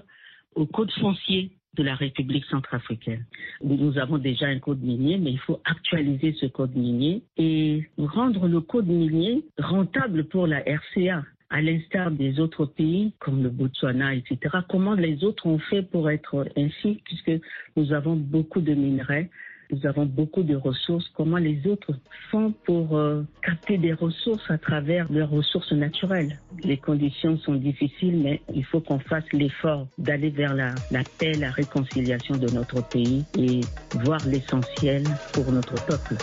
au 0.55 0.65
code 0.65 0.91
foncier 0.93 1.51
de 1.75 1.83
la 1.83 1.95
République 1.95 2.45
centrafricaine. 2.45 3.25
Nous 3.61 3.97
avons 3.97 4.17
déjà 4.17 4.47
un 4.47 4.59
code 4.59 4.81
minier, 4.81 5.17
mais 5.17 5.31
il 5.31 5.39
faut 5.39 5.59
actualiser 5.65 6.33
ce 6.39 6.45
code 6.45 6.73
minier 6.73 7.23
et 7.37 7.85
rendre 7.97 8.47
le 8.47 8.61
code 8.61 8.87
minier 8.87 9.43
rentable 9.57 10.23
pour 10.23 10.47
la 10.47 10.61
RCA 10.61 11.23
à 11.49 11.61
l'instar 11.61 12.11
des 12.11 12.39
autres 12.39 12.65
pays 12.65 13.13
comme 13.19 13.43
le 13.43 13.49
Botswana, 13.49 14.15
etc. 14.15 14.37
Comment 14.69 14.93
les 14.93 15.23
autres 15.25 15.45
ont 15.45 15.59
fait 15.59 15.83
pour 15.83 16.09
être 16.09 16.47
ainsi, 16.55 17.01
puisque 17.03 17.31
nous 17.75 17.91
avons 17.91 18.15
beaucoup 18.15 18.61
de 18.61 18.73
minerais, 18.73 19.29
nous 19.71 19.85
avons 19.85 20.05
beaucoup 20.05 20.43
de 20.43 20.55
ressources. 20.55 21.07
Comment 21.15 21.37
les 21.37 21.65
autres 21.67 21.93
font 22.31 22.53
pour 22.65 22.97
euh, 22.97 23.23
capter 23.41 23.77
des 23.77 23.93
ressources 23.93 24.49
à 24.49 24.57
travers 24.57 25.11
leurs 25.11 25.29
ressources 25.29 25.71
naturelles? 25.71 26.39
Les 26.63 26.77
conditions 26.77 27.37
sont 27.39 27.55
difficiles, 27.55 28.19
mais 28.21 28.41
il 28.53 28.65
faut 28.65 28.81
qu'on 28.81 28.99
fasse 28.99 29.25
l'effort 29.33 29.87
d'aller 29.97 30.29
vers 30.29 30.53
la, 30.53 30.75
la 30.91 31.03
paix, 31.19 31.35
la 31.35 31.51
réconciliation 31.51 32.37
de 32.37 32.49
notre 32.49 32.81
pays 32.81 33.25
et 33.37 33.67
voir 33.93 34.25
l'essentiel 34.25 35.17
pour 35.33 35.51
notre 35.51 35.79
peuple. 35.79 36.19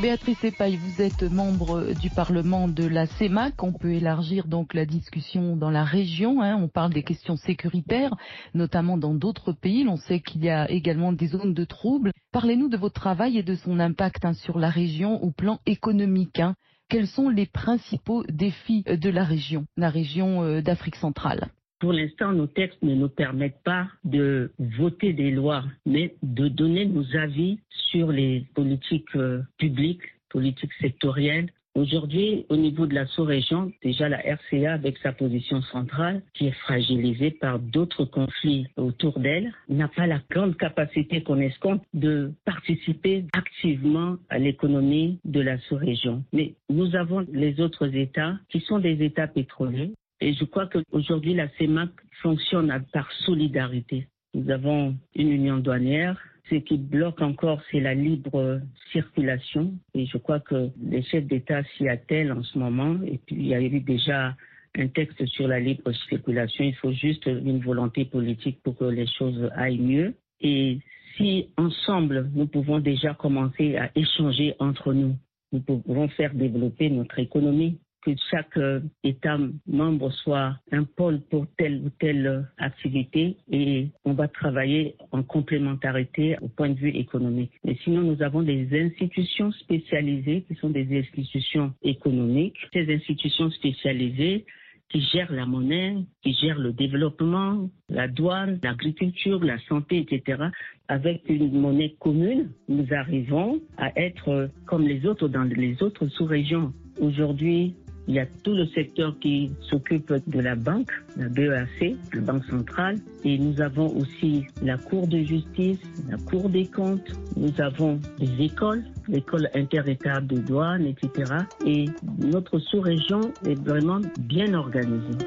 Béatrice 0.00 0.42
Epaille, 0.44 0.76
vous 0.76 1.02
êtes 1.02 1.24
membre 1.24 1.92
du 1.92 2.08
Parlement 2.08 2.68
de 2.68 2.86
la 2.86 3.06
CEMAC. 3.06 3.62
On 3.62 3.74
peut 3.74 3.92
élargir 3.92 4.46
donc 4.46 4.72
la 4.72 4.86
discussion 4.86 5.56
dans 5.56 5.68
la 5.68 5.84
région. 5.84 6.40
Hein. 6.40 6.56
On 6.56 6.68
parle 6.68 6.94
des 6.94 7.02
questions 7.02 7.36
sécuritaires, 7.36 8.14
notamment 8.54 8.96
dans 8.96 9.12
d'autres 9.12 9.52
pays. 9.52 9.86
On 9.86 9.98
sait 9.98 10.20
qu'il 10.20 10.42
y 10.42 10.48
a 10.48 10.70
également 10.70 11.12
des 11.12 11.26
zones 11.26 11.52
de 11.52 11.64
troubles. 11.64 12.12
Parlez-nous 12.32 12.70
de 12.70 12.78
votre 12.78 12.98
travail 12.98 13.36
et 13.36 13.42
de 13.42 13.54
son 13.56 13.78
impact 13.78 14.24
hein, 14.24 14.32
sur 14.32 14.58
la 14.58 14.70
région 14.70 15.22
au 15.22 15.32
plan 15.32 15.60
économique. 15.66 16.40
Hein. 16.40 16.54
Quels 16.88 17.06
sont 17.06 17.28
les 17.28 17.46
principaux 17.46 18.24
défis 18.26 18.84
de 18.84 19.10
la 19.10 19.24
région, 19.24 19.66
la 19.76 19.90
région 19.90 20.42
euh, 20.42 20.62
d'Afrique 20.62 20.96
centrale? 20.96 21.50
Pour 21.80 21.94
l'instant, 21.94 22.32
nos 22.32 22.46
textes 22.46 22.82
ne 22.82 22.94
nous 22.94 23.08
permettent 23.08 23.62
pas 23.64 23.88
de 24.04 24.52
voter 24.58 25.12
des 25.14 25.30
lois, 25.30 25.64
mais 25.86 26.14
de 26.22 26.48
donner 26.48 26.84
nos 26.84 27.04
avis 27.16 27.58
sur 27.90 28.12
les 28.12 28.46
politiques 28.54 29.16
euh, 29.16 29.42
publiques, 29.58 30.02
politiques 30.28 30.74
sectorielles. 30.80 31.48
Aujourd'hui, 31.74 32.44
au 32.48 32.56
niveau 32.56 32.86
de 32.86 32.94
la 32.94 33.06
sous-région, 33.06 33.72
déjà 33.82 34.08
la 34.08 34.18
RCA, 34.18 34.74
avec 34.74 34.98
sa 34.98 35.12
position 35.12 35.62
centrale, 35.62 36.20
qui 36.34 36.48
est 36.48 36.58
fragilisée 36.64 37.30
par 37.30 37.58
d'autres 37.60 38.04
conflits 38.04 38.66
autour 38.76 39.18
d'elle, 39.18 39.52
n'a 39.68 39.88
pas 39.88 40.06
la 40.06 40.20
grande 40.30 40.56
capacité 40.56 41.22
qu'on 41.22 41.38
escompte 41.38 41.84
de 41.94 42.32
participer 42.44 43.24
activement 43.32 44.16
à 44.28 44.38
l'économie 44.38 45.18
de 45.24 45.40
la 45.40 45.58
sous-région. 45.60 46.24
Mais 46.32 46.54
nous 46.68 46.94
avons 46.96 47.24
les 47.32 47.60
autres 47.60 47.94
États 47.94 48.36
qui 48.50 48.60
sont 48.60 48.80
des 48.80 49.02
États 49.02 49.28
pétroliers 49.28 49.94
et 50.20 50.34
je 50.34 50.44
crois 50.44 50.66
qu'aujourd'hui, 50.66 51.34
la 51.34 51.48
CEMAC 51.56 51.90
fonctionne 52.22 52.72
par 52.92 53.10
solidarité. 53.24 54.06
Nous 54.34 54.50
avons 54.50 54.96
une 55.14 55.32
union 55.32 55.58
douanière. 55.58 56.18
Ce 56.50 56.56
qui 56.56 56.76
bloque 56.76 57.22
encore, 57.22 57.60
c'est 57.70 57.80
la 57.80 57.94
libre 57.94 58.60
circulation. 58.92 59.72
Et 59.94 60.06
je 60.06 60.18
crois 60.18 60.40
que 60.40 60.70
les 60.82 61.02
chefs 61.02 61.26
d'État 61.26 61.62
s'y 61.76 61.88
attellent 61.88 62.32
en 62.32 62.42
ce 62.42 62.58
moment. 62.58 62.98
Et 63.06 63.18
puis, 63.18 63.36
il 63.36 63.46
y 63.46 63.54
a 63.54 63.60
eu 63.60 63.80
déjà 63.80 64.36
un 64.76 64.88
texte 64.88 65.24
sur 65.26 65.48
la 65.48 65.58
libre 65.58 65.90
circulation. 66.08 66.64
Il 66.64 66.74
faut 66.74 66.92
juste 66.92 67.26
une 67.26 67.60
volonté 67.60 68.04
politique 68.04 68.60
pour 68.62 68.76
que 68.76 68.84
les 68.84 69.06
choses 69.06 69.50
aillent 69.54 69.78
mieux. 69.78 70.14
Et 70.40 70.80
si 71.16 71.48
ensemble, 71.56 72.30
nous 72.34 72.46
pouvons 72.46 72.78
déjà 72.78 73.14
commencer 73.14 73.76
à 73.76 73.90
échanger 73.94 74.54
entre 74.58 74.92
nous, 74.92 75.16
nous 75.52 75.60
pouvons 75.60 76.08
faire 76.08 76.34
développer 76.34 76.90
notre 76.90 77.18
économie 77.18 77.78
que 78.02 78.10
chaque 78.30 78.56
euh, 78.56 78.80
État 79.04 79.38
membre 79.66 80.10
soit 80.12 80.56
un 80.72 80.84
pôle 80.84 81.20
pour 81.30 81.46
telle 81.58 81.82
ou 81.84 81.90
telle 81.98 82.46
activité 82.58 83.36
et 83.50 83.88
on 84.04 84.14
va 84.14 84.28
travailler 84.28 84.96
en 85.12 85.22
complémentarité 85.22 86.36
au 86.40 86.48
point 86.48 86.70
de 86.70 86.78
vue 86.78 86.90
économique. 86.90 87.52
Mais 87.64 87.76
sinon, 87.84 88.02
nous 88.02 88.22
avons 88.22 88.42
des 88.42 88.68
institutions 88.72 89.52
spécialisées 89.52 90.44
qui 90.48 90.54
sont 90.56 90.70
des 90.70 90.98
institutions 90.98 91.72
économiques. 91.82 92.56
Ces 92.72 92.92
institutions 92.92 93.50
spécialisées 93.50 94.44
qui 94.90 95.00
gèrent 95.12 95.32
la 95.32 95.46
monnaie, 95.46 95.96
qui 96.22 96.34
gèrent 96.34 96.58
le 96.58 96.72
développement, 96.72 97.70
la 97.88 98.08
douane, 98.08 98.58
l'agriculture, 98.62 99.42
la 99.42 99.58
santé, 99.68 99.98
etc. 99.98 100.42
Avec 100.88 101.22
une 101.28 101.52
monnaie 101.60 101.94
commune, 102.00 102.50
nous 102.68 102.86
arrivons 102.90 103.60
à 103.76 103.92
être 103.98 104.50
comme 104.66 104.86
les 104.86 105.06
autres 105.06 105.28
dans 105.28 105.44
les 105.44 105.80
autres 105.82 106.08
sous-régions. 106.08 106.72
Aujourd'hui, 107.00 107.76
il 108.08 108.14
y 108.14 108.18
a 108.18 108.26
tout 108.42 108.54
le 108.54 108.66
secteur 108.68 109.14
qui 109.20 109.52
s'occupe 109.60 110.12
de 110.26 110.40
la 110.40 110.54
banque, 110.56 110.90
la 111.16 111.28
BEAC, 111.28 111.96
la 112.12 112.20
Banque 112.20 112.44
centrale, 112.46 112.96
et 113.24 113.38
nous 113.38 113.60
avons 113.60 113.94
aussi 113.96 114.44
la 114.62 114.76
Cour 114.76 115.06
de 115.06 115.18
justice, 115.18 115.78
la 116.08 116.16
Cour 116.16 116.48
des 116.48 116.66
comptes, 116.66 117.12
nous 117.36 117.52
avons 117.60 118.00
les 118.18 118.46
écoles, 118.46 118.84
l'école 119.08 119.48
inter-État 119.54 120.20
de 120.20 120.38
douane, 120.38 120.86
etc. 120.86 121.32
Et 121.66 121.86
notre 122.18 122.58
sous-région 122.58 123.20
est 123.46 123.58
vraiment 123.60 124.00
bien 124.18 124.54
organisée. 124.54 125.18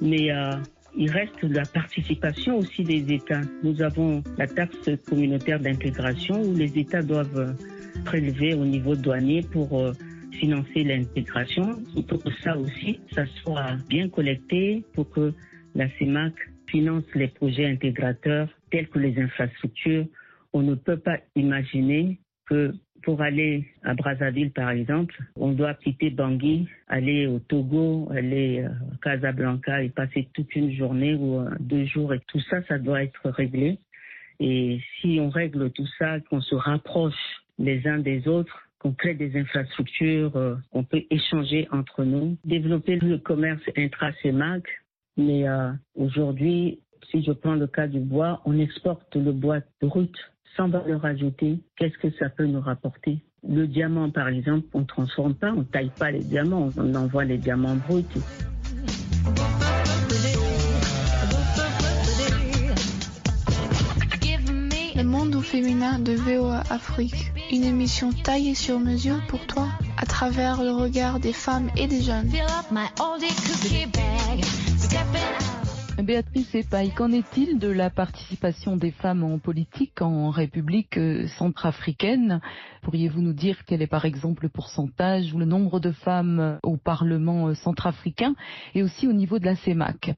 Mais 0.00 0.32
euh, 0.32 0.50
il 0.96 1.10
reste 1.10 1.42
la 1.42 1.64
participation 1.64 2.58
aussi 2.58 2.84
des 2.84 3.12
États. 3.12 3.40
Nous 3.62 3.80
avons 3.82 4.22
la 4.36 4.46
taxe 4.46 4.90
communautaire 5.08 5.60
d'intégration 5.60 6.40
où 6.42 6.54
les 6.54 6.78
États 6.78 7.02
doivent 7.02 7.56
prélever 8.04 8.54
au 8.54 8.64
niveau 8.64 8.94
douanier 8.94 9.42
pour 9.42 9.80
euh, 9.80 9.92
financer 10.32 10.84
l'intégration. 10.84 11.78
Il 11.96 12.04
faut 12.04 12.18
que 12.18 12.32
ça 12.42 12.56
aussi, 12.56 13.00
ça 13.14 13.24
soit 13.42 13.76
bien 13.88 14.08
collecté 14.08 14.84
pour 14.94 15.10
que 15.10 15.32
la 15.74 15.88
CEMAC 15.98 16.34
finance 16.66 17.04
les 17.14 17.28
projets 17.28 17.66
intégrateurs 17.66 18.48
tels 18.70 18.88
que 18.88 18.98
les 18.98 19.18
infrastructures. 19.20 20.06
On 20.52 20.62
ne 20.62 20.74
peut 20.74 20.98
pas 20.98 21.18
imaginer 21.36 22.18
que 22.46 22.74
pour 23.02 23.20
aller 23.20 23.64
à 23.82 23.94
Brazzaville, 23.94 24.52
par 24.52 24.70
exemple, 24.70 25.16
on 25.36 25.52
doit 25.52 25.74
quitter 25.74 26.10
Bangui, 26.10 26.68
aller 26.88 27.26
au 27.26 27.38
Togo, 27.38 28.08
aller 28.12 28.64
à 28.64 28.72
Casablanca 29.02 29.82
et 29.82 29.88
passer 29.90 30.28
toute 30.34 30.54
une 30.54 30.72
journée 30.72 31.14
ou 31.14 31.40
euh, 31.40 31.50
deux 31.60 31.84
jours. 31.84 32.14
Et 32.14 32.20
tout 32.28 32.40
ça, 32.50 32.62
ça 32.64 32.78
doit 32.78 33.02
être 33.02 33.28
réglé. 33.30 33.78
Et 34.40 34.80
si 35.00 35.18
on 35.20 35.30
règle 35.30 35.70
tout 35.70 35.86
ça, 35.98 36.20
qu'on 36.20 36.40
se 36.40 36.54
rapproche 36.54 37.14
les 37.58 37.86
uns 37.86 37.98
des 37.98 38.26
autres, 38.26 38.68
qu'on 38.78 38.92
crée 38.92 39.14
des 39.14 39.38
infrastructures, 39.38 40.36
euh, 40.36 40.56
on 40.72 40.82
peut 40.84 41.02
échanger 41.10 41.68
entre 41.70 42.04
nous, 42.04 42.36
développer 42.44 42.96
le 42.96 43.18
commerce 43.18 43.62
intra-CEMAC. 43.76 44.64
Mais 45.16 45.46
euh, 45.48 45.70
aujourd'hui, 45.94 46.80
si 47.10 47.22
je 47.22 47.32
prends 47.32 47.54
le 47.54 47.66
cas 47.66 47.86
du 47.86 48.00
bois, 48.00 48.40
on 48.44 48.58
exporte 48.58 49.14
le 49.14 49.32
bois 49.32 49.60
brut 49.80 50.14
sans 50.56 50.68
valeur 50.68 51.04
ajoutée, 51.04 51.60
qu'est-ce 51.76 51.98
que 51.98 52.14
ça 52.18 52.28
peut 52.28 52.46
nous 52.46 52.60
rapporter? 52.60 53.18
Le 53.48 53.66
diamant, 53.66 54.10
par 54.10 54.28
exemple, 54.28 54.66
on 54.72 54.80
ne 54.80 54.84
transforme 54.84 55.34
pas, 55.34 55.50
on 55.52 55.60
ne 55.60 55.64
taille 55.64 55.90
pas 55.98 56.10
les 56.10 56.22
diamants, 56.22 56.70
on 56.76 56.94
envoie 56.94 57.24
les 57.24 57.38
diamants 57.38 57.76
bruts. 57.76 58.04
Le 64.94 65.02
monde 65.04 65.34
au 65.34 65.40
féminin 65.40 65.98
de 65.98 66.12
VOA 66.12 66.62
Afrique, 66.70 67.32
une 67.50 67.64
émission 67.64 68.10
taillée 68.12 68.54
sur 68.54 68.78
mesure 68.78 69.20
pour 69.28 69.44
toi 69.46 69.68
à 69.98 70.06
travers 70.06 70.62
le 70.62 70.70
regard 70.70 71.18
des 71.18 71.32
femmes 71.32 71.70
et 71.76 71.88
des 71.88 72.02
jeunes. 72.02 72.30
Béatrice 76.02 76.54
Epaille, 76.54 76.92
qu'en 76.94 77.12
est-il 77.12 77.58
de 77.58 77.68
la 77.68 77.88
participation 77.88 78.76
des 78.76 78.90
femmes 78.90 79.22
en 79.22 79.38
politique 79.38 80.02
en 80.02 80.30
République 80.30 80.96
euh, 80.96 81.26
centrafricaine? 81.38 82.40
Pourriez-vous 82.82 83.22
nous 83.22 83.32
dire 83.32 83.64
quel 83.66 83.82
est 83.82 83.86
par 83.86 84.04
exemple 84.04 84.44
le 84.44 84.48
pourcentage 84.48 85.32
ou 85.32 85.38
le 85.38 85.44
nombre 85.44 85.78
de 85.78 85.92
femmes 85.92 86.58
au 86.64 86.76
Parlement 86.76 87.48
euh, 87.48 87.54
centrafricain 87.54 88.34
et 88.74 88.82
aussi 88.82 89.06
au 89.06 89.12
niveau 89.12 89.38
de 89.38 89.44
la 89.44 89.54
CEMAC 89.54 90.10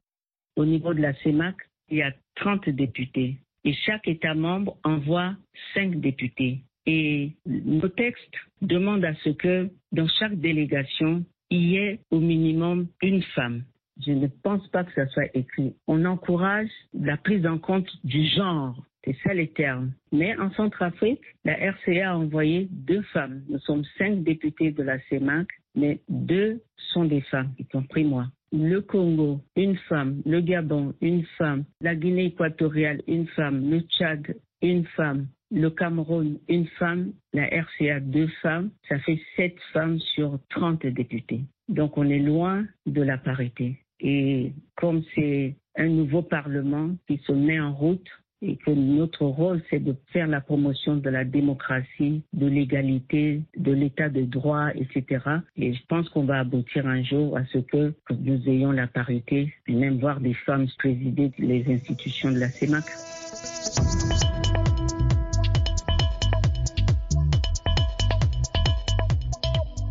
Au 0.57 0.65
niveau 0.65 0.95
de 0.95 1.03
la 1.03 1.13
CEMAC, 1.23 1.57
il 1.91 1.99
y 1.99 2.03
a 2.03 2.13
30 2.37 2.71
députés 2.71 3.39
et 3.65 3.75
chaque 3.75 4.09
État 4.09 4.35
membre 4.35 4.79
envoie 4.85 5.35
5 5.75 6.01
députés. 6.01 6.61
Et 6.87 7.33
nos 7.47 7.89
textes 7.89 8.35
demandent 8.63 9.05
à 9.05 9.15
ce 9.17 9.31
que 9.31 9.71
dans 9.93 10.09
chaque 10.19 10.39
délégation, 10.39 11.25
il 11.51 11.65
y 11.65 11.77
ait 11.77 12.01
au 12.11 12.21
minimum 12.21 12.89
une 13.03 13.23
femme. 13.23 13.65
Je 14.05 14.13
ne 14.13 14.27
pense 14.27 14.67
pas 14.69 14.85
que 14.85 14.93
ça 14.93 15.07
soit 15.09 15.29
écrit. 15.35 15.75
On 15.87 16.05
encourage 16.05 16.71
la 16.93 17.17
prise 17.17 17.47
en 17.47 17.59
compte 17.59 17.89
du 18.05 18.27
genre. 18.27 18.77
C'est 19.05 19.17
ça 19.23 19.35
les 19.35 19.49
termes. 19.49 19.93
Mais 20.13 20.37
en 20.39 20.51
Centrafrique, 20.53 21.23
la 21.45 21.55
RCA 21.55 22.11
a 22.11 22.17
envoyé 22.17 22.69
deux 22.71 23.03
femmes. 23.13 23.43
Nous 23.49 23.59
sommes 23.61 23.85
cinq 23.99 24.23
députés 24.23 24.73
de 24.73 24.83
la 24.83 24.99
CEMAC, 25.09 25.47
mais 25.75 26.01
deux 26.09 26.63
sont 26.93 27.05
des 27.05 27.21
femmes, 27.23 27.53
y 27.59 27.65
compris 27.67 28.05
moi. 28.05 28.29
Le 28.53 28.81
Congo, 28.81 29.41
une 29.57 29.77
femme. 29.77 30.23
Le 30.25 30.41
Gabon, 30.41 30.95
une 31.01 31.25
femme. 31.39 31.65
La 31.81 31.95
Guinée 31.95 32.27
équatoriale, 32.27 33.03
une 33.09 33.27
femme. 33.29 33.69
Le 33.69 33.81
Tchad, 33.81 34.37
une 34.63 34.87
femme. 34.87 35.27
Le 35.51 35.71
Cameroun, 35.71 36.39
une 36.49 36.67
femme. 36.79 37.13
La 37.33 37.47
RCA, 37.47 38.01
deux 38.01 38.29
femmes. 38.43 38.71
Ça 38.89 38.99
fait 39.01 39.21
sept 39.37 39.57
femmes 39.73 39.99
sur 39.99 40.39
30 40.51 40.87
députés. 40.87 41.41
Donc 41.69 41.99
on 41.99 42.09
est 42.09 42.21
loin 42.21 42.65
de 42.87 43.03
la 43.03 43.19
parité. 43.19 43.84
Et 44.01 44.53
comme 44.77 45.03
c'est 45.15 45.57
un 45.77 45.89
nouveau 45.89 46.23
Parlement 46.23 46.91
qui 47.07 47.21
se 47.27 47.33
met 47.33 47.61
en 47.61 47.73
route 47.73 48.09
et 48.43 48.57
que 48.57 48.71
notre 48.71 49.25
rôle, 49.25 49.63
c'est 49.71 49.83
de 49.83 49.97
faire 50.13 50.27
la 50.27 50.41
promotion 50.41 50.97
de 50.97 51.09
la 51.09 51.25
démocratie, 51.25 52.23
de 52.33 52.47
l'égalité, 52.47 53.43
de 53.57 53.73
l'état 53.73 54.11
de 54.11 54.23
droit, 54.23 54.69
etc. 54.75 55.25
Et 55.57 55.73
je 55.73 55.81
pense 55.89 56.09
qu'on 56.11 56.25
va 56.25 56.41
aboutir 56.41 56.87
un 56.87 57.03
jour 57.03 57.37
à 57.39 57.45
ce 57.47 57.59
que, 57.59 57.95
nous 58.11 58.49
ayons 58.49 58.73
la 58.73 58.87
parité, 58.87 59.55
et 59.67 59.73
même 59.73 59.99
voir 59.99 60.21
des 60.21 60.35
femmes 60.35 60.67
présider 60.79 61.33
les 61.39 61.65
institutions 61.73 62.33
de 62.33 62.39
la 62.39 62.49
CEMAC. 62.49 62.85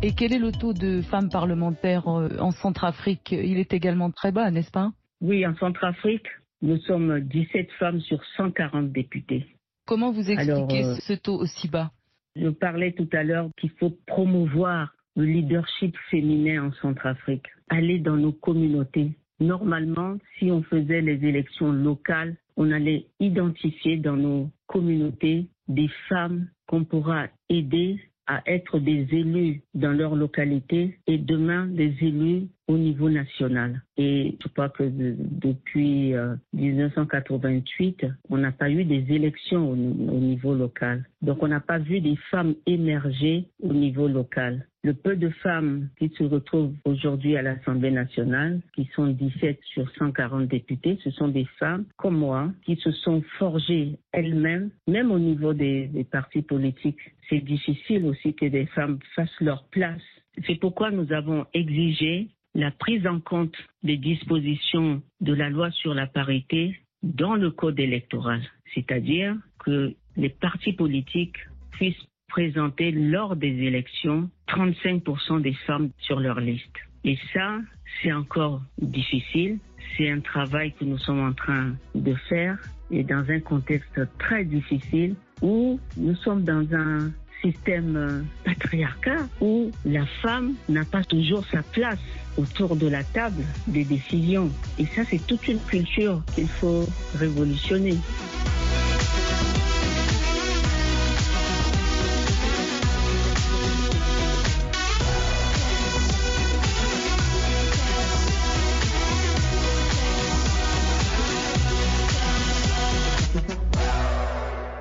Et 0.06 0.12
quel 0.12 0.34
est 0.34 0.38
le 0.38 0.52
taux 0.52 0.74
de 0.74 1.00
femmes 1.00 1.30
parlementaires 1.30 2.08
euh, 2.08 2.28
en 2.38 2.50
Centrafrique? 2.50 3.32
Il 3.32 3.56
est 3.56 3.72
également 3.72 4.10
très 4.10 4.32
bas, 4.32 4.50
n'est-ce 4.50 4.70
pas? 4.70 4.92
Oui, 5.22 5.46
en 5.46 5.56
Centrafrique, 5.56 6.26
nous 6.60 6.76
sommes 6.80 7.20
17 7.20 7.72
femmes 7.78 8.02
sur 8.02 8.22
140 8.36 8.92
députés. 8.92 9.46
Comment 9.86 10.12
vous 10.12 10.30
expliquez 10.30 10.84
euh, 10.84 10.96
ce 10.96 11.14
taux 11.14 11.40
aussi 11.40 11.68
bas? 11.68 11.90
Je 12.36 12.50
parlais 12.50 12.92
tout 12.92 13.08
à 13.14 13.22
l'heure 13.22 13.48
qu'il 13.58 13.70
faut 13.80 13.96
promouvoir 14.06 14.94
le 15.16 15.24
leadership 15.24 15.96
féminin 16.10 16.64
en 16.66 16.72
Centrafrique, 16.82 17.46
aller 17.70 17.98
dans 17.98 18.18
nos 18.18 18.32
communautés. 18.32 19.12
Normalement, 19.40 20.18
si 20.38 20.50
on 20.50 20.62
faisait 20.64 21.00
les 21.00 21.26
élections 21.26 21.72
locales, 21.72 22.36
on 22.58 22.70
allait 22.72 23.06
identifier 23.20 23.96
dans 23.96 24.16
nos 24.16 24.50
communautés 24.66 25.48
des 25.66 25.88
femmes 26.10 26.50
qu'on 26.66 26.84
pourra 26.84 27.28
aider 27.48 27.98
à 28.26 28.42
être 28.46 28.78
des 28.78 29.06
élus 29.12 29.62
dans 29.74 29.92
leur 29.92 30.16
localité 30.16 30.98
et 31.06 31.18
demain 31.18 31.66
des 31.66 31.94
élus 32.00 32.48
au 32.68 32.78
niveau 32.78 33.10
national. 33.10 33.82
Et 33.96 34.36
je 34.42 34.48
crois 34.48 34.70
que 34.70 34.84
depuis 34.84 36.14
1988, 36.54 38.04
euh, 38.04 38.08
on 38.30 38.38
n'a 38.38 38.52
pas 38.52 38.70
eu 38.70 38.84
des 38.84 39.04
élections 39.12 39.70
au, 39.70 39.76
niveau 39.76 40.54
local. 40.54 41.04
Donc 41.22 41.42
on 41.42 41.48
n'a 41.48 41.60
pas 41.60 41.78
vu 41.78 42.00
des 42.00 42.16
femmes 42.30 42.54
émerger 42.66 43.48
au 43.62 43.72
niveau 43.72 44.08
local. 44.08 44.66
Le 44.84 44.92
peu 44.92 45.16
de 45.16 45.30
femmes 45.30 45.88
qui 45.98 46.10
se 46.10 46.24
retrouvent 46.24 46.74
aujourd'hui 46.84 47.38
à 47.38 47.42
l'Assemblée 47.42 47.90
nationale, 47.90 48.60
qui 48.74 48.86
sont 48.94 49.06
17 49.06 49.58
sur 49.72 49.90
140 49.96 50.46
députés, 50.46 50.98
ce 51.02 51.10
sont 51.10 51.28
des 51.28 51.46
femmes 51.58 51.86
comme 51.96 52.18
moi 52.18 52.52
qui 52.66 52.76
se 52.76 52.92
sont 52.92 53.22
forgées 53.38 53.96
elles-mêmes, 54.12 54.70
même 54.86 55.10
au 55.10 55.18
niveau 55.18 55.54
des, 55.54 55.88
partis 56.12 56.42
politiques. 56.42 57.00
C'est 57.30 57.40
difficile 57.40 58.04
aussi 58.04 58.34
que 58.34 58.44
des 58.44 58.66
femmes 58.66 58.98
fassent 59.14 59.40
leur 59.40 59.64
place. 59.68 60.02
C'est 60.46 60.60
pourquoi 60.60 60.90
nous 60.90 61.10
avons 61.14 61.46
exigé 61.54 62.28
la 62.54 62.70
prise 62.70 63.06
en 63.06 63.20
compte 63.20 63.56
des 63.82 63.96
dispositions 63.96 65.00
de 65.22 65.32
la 65.32 65.48
loi 65.48 65.70
sur 65.70 65.94
la 65.94 66.06
parité 66.06 66.78
dans 67.02 67.36
le 67.36 67.50
code 67.50 67.80
électoral, 67.80 68.42
c'est-à-dire 68.74 69.34
que 69.64 69.94
les 70.18 70.28
partis 70.28 70.74
politiques 70.74 71.38
puissent 71.70 72.06
présenter 72.34 72.90
lors 72.90 73.36
des 73.36 73.46
élections 73.62 74.28
35% 74.48 75.40
des 75.40 75.54
femmes 75.68 75.90
sur 75.98 76.18
leur 76.18 76.40
liste. 76.40 76.76
Et 77.04 77.16
ça, 77.32 77.58
c'est 78.02 78.12
encore 78.12 78.60
difficile. 78.76 79.58
C'est 79.96 80.10
un 80.10 80.18
travail 80.18 80.72
que 80.72 80.84
nous 80.84 80.98
sommes 80.98 81.24
en 81.24 81.32
train 81.32 81.76
de 81.94 82.12
faire 82.28 82.58
et 82.90 83.04
dans 83.04 83.24
un 83.30 83.38
contexte 83.38 84.00
très 84.18 84.44
difficile 84.44 85.14
où 85.42 85.78
nous 85.96 86.16
sommes 86.16 86.42
dans 86.42 86.66
un 86.74 87.12
système 87.40 87.96
euh, 87.96 88.22
patriarcat 88.44 89.28
où 89.40 89.70
la 89.84 90.04
femme 90.20 90.54
n'a 90.68 90.84
pas 90.84 91.04
toujours 91.04 91.44
sa 91.46 91.62
place 91.62 92.02
autour 92.36 92.74
de 92.74 92.88
la 92.88 93.04
table 93.04 93.44
des 93.68 93.84
décisions. 93.84 94.50
Et 94.80 94.86
ça, 94.86 95.02
c'est 95.04 95.24
toute 95.24 95.46
une 95.46 95.60
culture 95.60 96.20
qu'il 96.34 96.48
faut 96.48 96.84
révolutionner. 97.14 97.94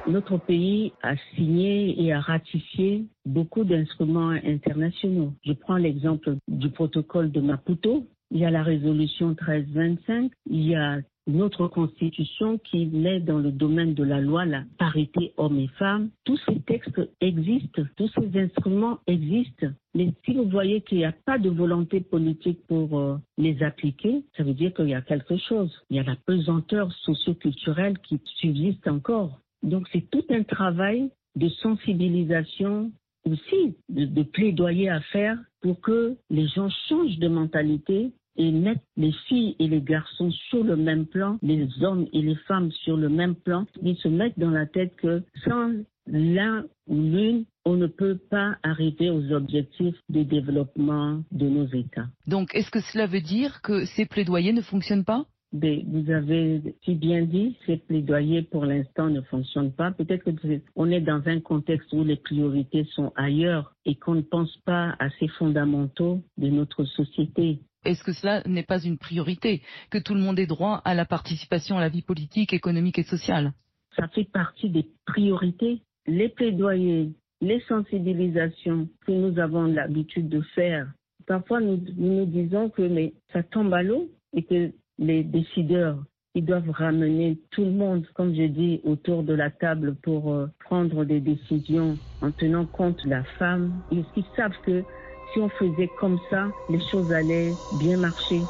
Notre 0.08 0.38
pays 0.38 0.94
a 1.02 1.16
signé 1.36 2.02
et 2.04 2.14
a 2.14 2.20
ratifié 2.20 3.06
beaucoup 3.26 3.64
d'instruments 3.64 4.30
internationaux. 4.30 5.34
Je 5.46 5.54
prends 5.54 5.78
l'exemple 5.78 6.36
du 6.48 6.70
protocole 6.70 7.32
de 7.32 7.42
Maputo. 7.42 8.06
Il 8.32 8.40
y 8.40 8.46
a 8.46 8.52
la 8.52 8.64
résolution 8.64 9.30
1325. 9.30 10.32
Il 10.50 10.64
y 10.64 10.76
a 10.76 11.00
notre 11.28 11.68
constitution 11.68 12.58
qui 12.58 12.86
met 12.88 13.20
dans 13.22 13.40
le 13.40 13.52
domaine 13.52 13.94
de 13.94 14.04
la 14.04 14.20
loi 14.20 14.46
la 14.46 14.64
parité 14.78 15.34
hommes 15.38 15.60
et 15.60 15.70
femmes. 15.80 16.10
Tous 16.26 16.40
ces 16.48 16.60
textes 16.62 17.02
existent, 17.22 17.84
tous 17.96 18.12
ces 18.20 18.40
instruments 18.40 19.00
existent. 19.08 19.68
Mais 19.96 20.12
si 20.26 20.34
vous 20.34 20.50
voyez 20.50 20.82
qu'il 20.82 20.98
n'y 20.98 21.06
a 21.06 21.14
pas 21.26 21.38
de 21.38 21.50
volonté 21.50 22.02
politique 22.02 22.60
pour 22.68 23.00
euh, 23.00 23.18
les 23.38 23.62
appliquer, 23.64 24.26
ça 24.36 24.44
veut 24.44 24.54
dire 24.54 24.74
qu'il 24.74 24.90
y 24.90 24.96
a 24.96 25.02
quelque 25.02 25.38
chose. 25.38 25.72
Il 25.90 25.98
y 25.98 26.00
a 26.00 26.04
la 26.04 26.18
pesanteur 26.26 26.92
socioculturelle 26.92 27.98
qui 28.00 28.20
subsiste 28.26 28.88
encore. 28.88 29.40
Donc 29.64 29.88
c'est 29.92 30.10
tout 30.12 30.26
un 30.30 30.44
travail 30.44 31.10
de 31.36 31.50
sensibilisation 31.50 32.92
aussi, 33.26 33.76
de, 33.90 34.24
plaidoyer 34.24 34.90
à 34.90 35.00
faire 35.00 35.38
pour 35.62 35.80
que 35.82 36.18
les 36.30 36.48
gens 36.48 36.70
changent 36.90 37.18
de 37.20 37.30
mentalité 37.30 38.12
et 38.36 38.52
mettent 38.52 38.84
les 38.98 39.14
filles 39.28 39.56
et 39.60 39.68
les 39.68 39.82
garçons 39.82 40.32
sur 40.50 40.64
le 40.64 40.76
même 40.76 41.06
plan, 41.06 41.38
les 41.42 41.68
hommes 41.82 42.08
et 42.12 42.22
les 42.22 42.36
femmes 42.48 42.72
sur 42.72 42.98
le 42.98 43.08
même 43.08 43.36
plan, 43.36 43.66
et 43.84 43.96
se 43.96 44.08
mettent 44.08 44.38
dans 44.40 44.50
la 44.50 44.66
tête 44.66 44.96
que 44.98 45.24
sans 45.46 45.72
l'un 46.08 46.66
ou 46.88 46.96
l'une, 46.96 47.46
on 47.66 47.76
ne 47.76 47.88
peut 47.88 48.18
pas 48.18 48.58
arriver 48.64 49.10
aux 49.10 49.32
objectifs 49.32 49.96
de 50.10 50.24
développement 50.24 51.24
de 51.32 51.48
nos 51.48 51.68
États. 51.68 52.08
Donc, 52.28 52.54
est-ce 52.56 52.72
que 52.72 52.82
cela 52.82 53.08
veut 53.08 53.22
dire 53.22 53.62
que 53.62 53.86
ces 53.86 54.06
plaidoyers 54.06 54.52
ne 54.52 54.62
fonctionnent 54.62 55.06
pas? 55.06 55.26
Vous 55.54 56.12
avez 56.12 56.62
si 56.84 56.96
bien 56.96 57.24
dit, 57.24 57.56
ces 57.66 57.78
plaidoyers 57.78 58.42
pour 58.42 58.66
l'instant 58.66 59.10
ne 59.10 59.22
fonctionnent 59.22 59.72
pas. 59.72 59.92
Peut-être 59.92 60.24
qu'on 60.24 60.90
est 60.90 61.02
dans 61.02 61.22
un 61.28 61.40
contexte 61.40 61.94
où 61.94 62.04
les 62.04 62.16
priorités 62.16 62.86
sont 62.96 63.12
ailleurs 63.16 63.76
et 63.86 63.96
qu'on 63.96 64.16
ne 64.16 64.22
pense 64.22 64.56
pas 64.66 64.96
à 65.00 65.10
ces 65.20 65.28
fondamentaux 65.28 66.22
de 66.38 66.50
notre 66.50 66.86
société. 66.86 67.60
Est-ce 67.86 68.04
que 68.04 68.14
cela 68.14 68.42
n'est 68.48 68.64
pas 68.64 68.82
une 68.82 68.98
priorité, 68.98 69.62
que 69.92 69.98
tout 69.98 70.16
le 70.16 70.22
monde 70.22 70.40
ait 70.40 70.48
droit 70.48 70.82
à 70.86 70.96
la 70.96 71.06
participation 71.06 71.78
à 71.78 71.82
la 71.82 71.90
vie 71.90 72.02
politique, 72.02 72.54
économique 72.54 72.98
et 72.98 73.04
sociale? 73.04 73.52
Ça 73.96 74.08
fait 74.08 74.24
partie 74.24 74.70
des 74.70 74.88
priorités. 75.06 75.82
Les 76.08 76.30
plaidoyers, 76.30 77.12
les 77.42 77.60
sensibilisations 77.68 78.88
que 79.06 79.12
nous 79.12 79.38
avons 79.38 79.66
l'habitude 79.66 80.30
de 80.30 80.42
faire, 80.56 80.92
parfois 81.28 81.60
nous, 81.60 81.80
nous 81.98 82.26
disons 82.26 82.70
que 82.70 82.82
mais 82.82 83.14
ça 83.32 83.44
tombe 83.44 83.74
à 83.74 83.84
l'eau 83.84 84.10
et 84.34 84.44
que 84.44 84.72
les 84.98 85.24
décideurs, 85.24 85.98
ils 86.36 86.46
doivent 86.46 86.70
ramener 86.72 87.38
tout 87.52 87.64
le 87.64 87.72
monde, 87.72 88.06
comme 88.16 88.34
je 88.34 88.44
dis, 88.44 88.82
autour 88.84 89.24
de 89.24 89.34
la 89.34 89.50
table 89.50 89.96
pour 89.96 90.34
euh, 90.34 90.48
prendre 90.60 91.06
des 91.06 91.20
décisions 91.20 91.98
en 92.22 92.32
tenant 92.32 92.66
compte 92.66 93.04
de 93.04 93.10
la 93.10 93.24
femme. 93.38 93.72
Ils, 93.92 94.06
ils 94.16 94.26
savent 94.36 94.58
que 94.66 94.84
si 95.32 95.40
on 95.40 95.50
faisait 95.50 95.90
comme 96.00 96.20
ça, 96.30 96.50
les 96.70 96.82
choses 96.90 97.12
allaient 97.12 97.56
bien 97.72 97.98
marcher. 97.98 98.44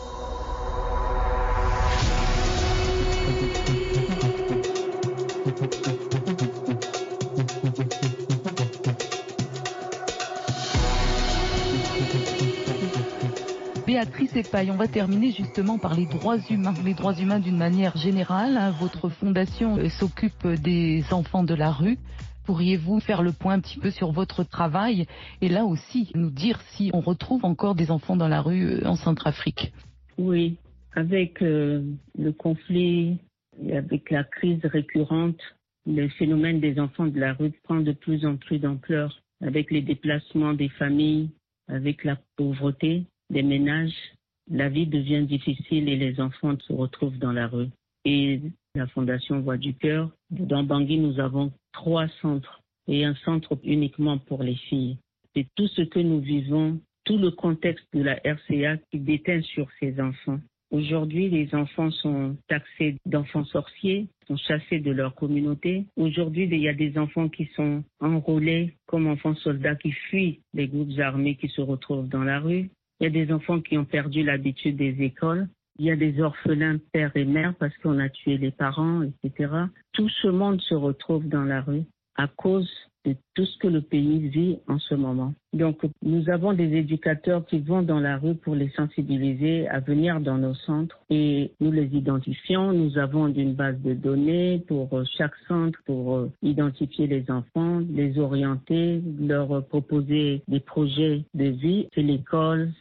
Béatrice 14.03 14.35
Epaille, 14.35 14.69
on 14.69 14.75
va 14.75 14.89
terminer 14.89 15.31
justement 15.31 15.77
par 15.77 15.95
les 15.95 16.05
droits 16.05 16.37
humains. 16.49 16.73
Les 16.83 16.93
droits 16.93 17.13
humains 17.13 17.39
d'une 17.39 17.55
manière 17.55 17.95
générale. 17.95 18.57
hein. 18.57 18.71
Votre 18.71 19.07
fondation 19.07 19.77
euh, 19.77 19.87
s'occupe 19.87 20.45
des 20.45 21.05
enfants 21.11 21.45
de 21.45 21.53
la 21.53 21.71
rue. 21.71 21.97
Pourriez-vous 22.45 22.99
faire 22.99 23.23
le 23.23 23.31
point 23.31 23.53
un 23.53 23.61
petit 23.61 23.79
peu 23.79 23.91
sur 23.91 24.11
votre 24.11 24.43
travail 24.43 25.05
et 25.39 25.47
là 25.47 25.63
aussi 25.63 26.11
nous 26.15 26.31
dire 26.31 26.59
si 26.71 26.91
on 26.93 26.99
retrouve 26.99 27.45
encore 27.45 27.75
des 27.75 27.91
enfants 27.91 28.17
dans 28.17 28.27
la 28.27 28.41
rue 28.41 28.71
euh, 28.71 28.85
en 28.85 28.97
Centrafrique? 28.97 29.71
Oui, 30.17 30.57
avec 30.95 31.41
euh, 31.41 31.81
le 32.19 32.33
conflit 32.33 33.19
et 33.65 33.77
avec 33.77 34.11
la 34.11 34.25
crise 34.25 34.65
récurrente, 34.65 35.39
le 35.85 36.09
phénomène 36.09 36.59
des 36.59 36.77
enfants 36.77 37.07
de 37.07 37.17
la 37.17 37.35
rue 37.35 37.53
prend 37.63 37.79
de 37.79 37.93
plus 37.93 38.25
en 38.25 38.35
plus 38.35 38.59
d'ampleur. 38.59 39.21
Avec 39.41 39.71
les 39.71 39.81
déplacements 39.81 40.51
des 40.51 40.69
familles, 40.69 41.29
avec 41.69 42.03
la 42.03 42.17
pauvreté 42.35 43.05
des 43.33 43.43
ménages, 43.43 43.95
la 44.49 44.69
vie 44.69 44.87
devient 44.87 45.25
difficile 45.25 45.89
et 45.89 45.97
les 45.97 46.21
enfants 46.21 46.55
se 46.59 46.71
retrouvent 46.71 47.17
dans 47.17 47.31
la 47.31 47.47
rue. 47.47 47.69
Et 48.05 48.41
la 48.75 48.87
Fondation 48.87 49.41
Voix 49.41 49.57
du 49.57 49.73
Cœur, 49.73 50.11
dans 50.29 50.63
Bangui, 50.63 50.99
nous 50.99 51.19
avons 51.19 51.51
trois 51.73 52.07
centres 52.21 52.61
et 52.87 53.05
un 53.05 53.15
centre 53.25 53.57
uniquement 53.63 54.17
pour 54.17 54.43
les 54.43 54.55
filles. 54.55 54.97
C'est 55.35 55.47
tout 55.55 55.67
ce 55.67 55.81
que 55.81 55.99
nous 55.99 56.19
vivons, 56.19 56.79
tout 57.05 57.17
le 57.17 57.31
contexte 57.31 57.85
de 57.93 58.03
la 58.03 58.15
RCA 58.23 58.77
qui 58.91 58.99
déteint 58.99 59.41
sur 59.41 59.67
ces 59.79 59.99
enfants. 59.99 60.39
Aujourd'hui, 60.69 61.29
les 61.29 61.53
enfants 61.53 61.91
sont 61.91 62.35
taxés 62.47 62.97
d'enfants 63.05 63.45
sorciers, 63.45 64.07
sont 64.27 64.37
chassés 64.37 64.79
de 64.79 64.91
leur 64.91 65.13
communauté. 65.15 65.85
Aujourd'hui, 65.95 66.49
il 66.51 66.59
y 66.59 66.67
a 66.67 66.73
des 66.73 66.97
enfants 66.97 67.29
qui 67.29 67.45
sont 67.55 67.83
enrôlés 67.99 68.73
comme 68.87 69.07
enfants 69.07 69.35
soldats 69.35 69.75
qui 69.75 69.91
fuient 69.91 70.39
les 70.53 70.67
groupes 70.67 70.99
armés 70.99 71.35
qui 71.35 71.47
se 71.49 71.61
retrouvent 71.61 72.09
dans 72.09 72.23
la 72.23 72.39
rue. 72.39 72.69
Il 73.03 73.13
y 73.13 73.19
a 73.19 73.25
des 73.25 73.33
enfants 73.33 73.59
qui 73.59 73.77
ont 73.77 73.83
perdu 73.83 74.23
l'habitude 74.23 74.77
des 74.77 74.95
écoles. 75.01 75.49
Il 75.77 75.83
y 75.83 75.91
a 75.91 75.95
des 75.97 76.21
orphelins 76.21 76.77
père 76.93 77.11
et 77.15 77.25
mère 77.25 77.53
parce 77.59 77.77
qu'on 77.79 77.99
a 77.99 78.07
tué 78.07 78.37
les 78.37 78.51
parents, 78.51 79.01
etc. 79.01 79.51
Tout 79.91 80.07
ce 80.07 80.29
monde 80.29 80.61
se 80.61 80.73
retrouve 80.73 81.27
dans 81.27 81.43
la 81.43 81.59
rue 81.59 81.83
à 82.15 82.29
cause 82.29 82.71
de 83.03 83.17
tout 83.35 83.45
ce 83.45 83.57
que 83.57 83.67
le 83.67 83.81
pays 83.81 84.29
vit 84.29 84.59
en 84.67 84.79
ce 84.79 84.95
moment. 84.95 85.33
Donc, 85.53 85.85
nous 86.01 86.29
avons 86.29 86.53
des 86.53 86.75
éducateurs 86.77 87.45
qui 87.45 87.59
vont 87.59 87.83
dans 87.83 87.99
la 87.99 88.17
rue 88.17 88.33
pour 88.33 88.55
les 88.55 88.69
sensibiliser 88.69 89.67
à 89.67 89.79
venir 89.79 90.19
dans 90.19 90.39
nos 90.39 90.55
centres 90.55 90.97
et 91.11 91.51
nous 91.59 91.71
les 91.71 91.95
identifions. 91.95 92.73
Nous 92.73 92.97
avons 92.97 93.27
une 93.27 93.53
base 93.53 93.79
de 93.81 93.93
données 93.93 94.63
pour 94.67 94.91
euh, 94.93 95.03
chaque 95.15 95.35
centre 95.47 95.77
pour 95.85 96.15
euh, 96.15 96.31
identifier 96.41 97.05
les 97.05 97.29
enfants, 97.29 97.81
les 97.91 98.17
orienter, 98.17 99.01
leur 99.19 99.63
proposer 99.67 100.41
des 100.47 100.59
projets 100.59 101.23
de 101.35 101.45
vie. 101.45 101.87
C'est 101.93 102.01
l'école, 102.01 102.71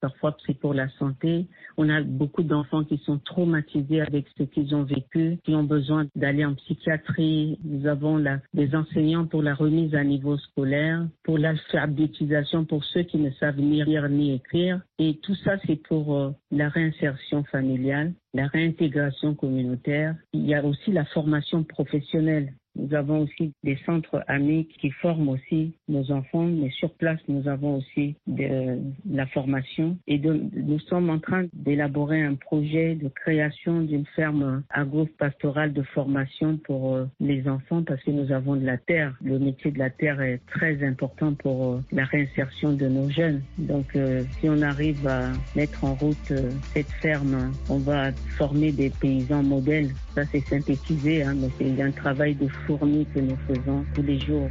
parfois 0.00 0.36
c'est 0.46 0.58
pour 0.58 0.72
la 0.72 0.88
santé. 0.98 1.46
On 1.76 1.88
a 1.90 2.00
beaucoup 2.02 2.42
d'enfants 2.42 2.84
qui 2.84 2.96
sont 3.04 3.18
traumatisés 3.18 4.00
avec 4.00 4.26
ce 4.38 4.44
qu'ils 4.44 4.74
ont 4.74 4.84
vécu, 4.84 5.38
qui 5.44 5.54
ont 5.54 5.64
besoin 5.64 6.06
d'aller 6.16 6.44
en 6.46 6.54
psychiatrie. 6.54 7.58
Nous 7.62 7.86
avons 7.86 8.16
là 8.16 8.38
des 8.54 8.74
enseignants 8.74 9.26
pour 9.26 9.42
la 9.42 9.54
remise 9.54 9.85
à 9.94 10.04
niveau 10.04 10.36
scolaire, 10.38 11.06
pour 11.22 11.38
l'alphabétisation 11.38 12.64
pour 12.64 12.84
ceux 12.84 13.02
qui 13.02 13.18
ne 13.18 13.30
savent 13.32 13.60
ni 13.60 13.84
lire 13.84 14.08
ni 14.08 14.34
écrire. 14.34 14.80
Et 14.98 15.18
tout 15.22 15.34
ça, 15.36 15.58
c'est 15.66 15.76
pour 15.76 16.16
euh, 16.16 16.30
la 16.50 16.68
réinsertion 16.68 17.44
familiale, 17.44 18.12
la 18.34 18.46
réintégration 18.46 19.34
communautaire. 19.34 20.16
Il 20.32 20.46
y 20.46 20.54
a 20.54 20.64
aussi 20.64 20.92
la 20.92 21.04
formation 21.06 21.64
professionnelle. 21.64 22.52
Nous 22.76 22.94
avons 22.94 23.22
aussi 23.22 23.52
des 23.64 23.78
centres 23.86 24.22
amis 24.28 24.68
qui 24.80 24.90
forment 24.90 25.30
aussi 25.30 25.72
nos 25.88 26.10
enfants, 26.12 26.46
mais 26.46 26.70
sur 26.70 26.92
place, 26.94 27.20
nous 27.28 27.48
avons 27.48 27.76
aussi 27.76 28.16
de, 28.26 28.78
la 29.10 29.26
formation. 29.26 29.96
Et 30.06 30.18
nous 30.18 30.78
sommes 30.80 31.10
en 31.10 31.18
train 31.18 31.46
d'élaborer 31.52 32.22
un 32.22 32.34
projet 32.34 32.94
de 32.94 33.08
création 33.08 33.80
d'une 33.80 34.06
ferme 34.14 34.62
agro-pastorale 34.70 35.72
de 35.72 35.82
formation 35.82 36.58
pour 36.58 36.94
euh, 36.94 37.06
les 37.20 37.48
enfants 37.48 37.82
parce 37.82 38.02
que 38.02 38.10
nous 38.10 38.32
avons 38.32 38.56
de 38.56 38.64
la 38.64 38.76
terre. 38.76 39.14
Le 39.22 39.38
métier 39.38 39.70
de 39.70 39.78
la 39.78 39.90
terre 39.90 40.20
est 40.20 40.40
très 40.46 40.84
important 40.86 41.34
pour 41.34 41.74
euh, 41.74 41.80
la 41.92 42.04
réinsertion 42.04 42.72
de 42.72 42.86
nos 42.88 43.08
jeunes. 43.10 43.42
Donc, 43.58 43.96
euh, 43.96 44.22
si 44.38 44.48
on 44.48 44.60
arrive 44.62 45.06
à 45.06 45.32
mettre 45.54 45.84
en 45.84 45.94
route 45.94 46.32
cette 46.74 46.90
ferme, 47.02 47.52
on 47.68 47.78
va 47.78 48.12
former 48.36 48.72
des 48.72 48.90
paysans 48.90 49.42
modèles. 49.42 49.90
Ça, 50.14 50.24
c'est 50.24 50.40
synthétisé, 50.40 51.22
hein, 51.22 51.34
mais 51.36 51.48
c'est 51.58 51.82
un 51.82 51.90
travail 51.90 52.34
de 52.34 52.48
que 52.66 53.20
nous 53.20 53.36
faisons 53.46 53.84
tous 53.94 54.02
les 54.02 54.18
jours. 54.18 54.50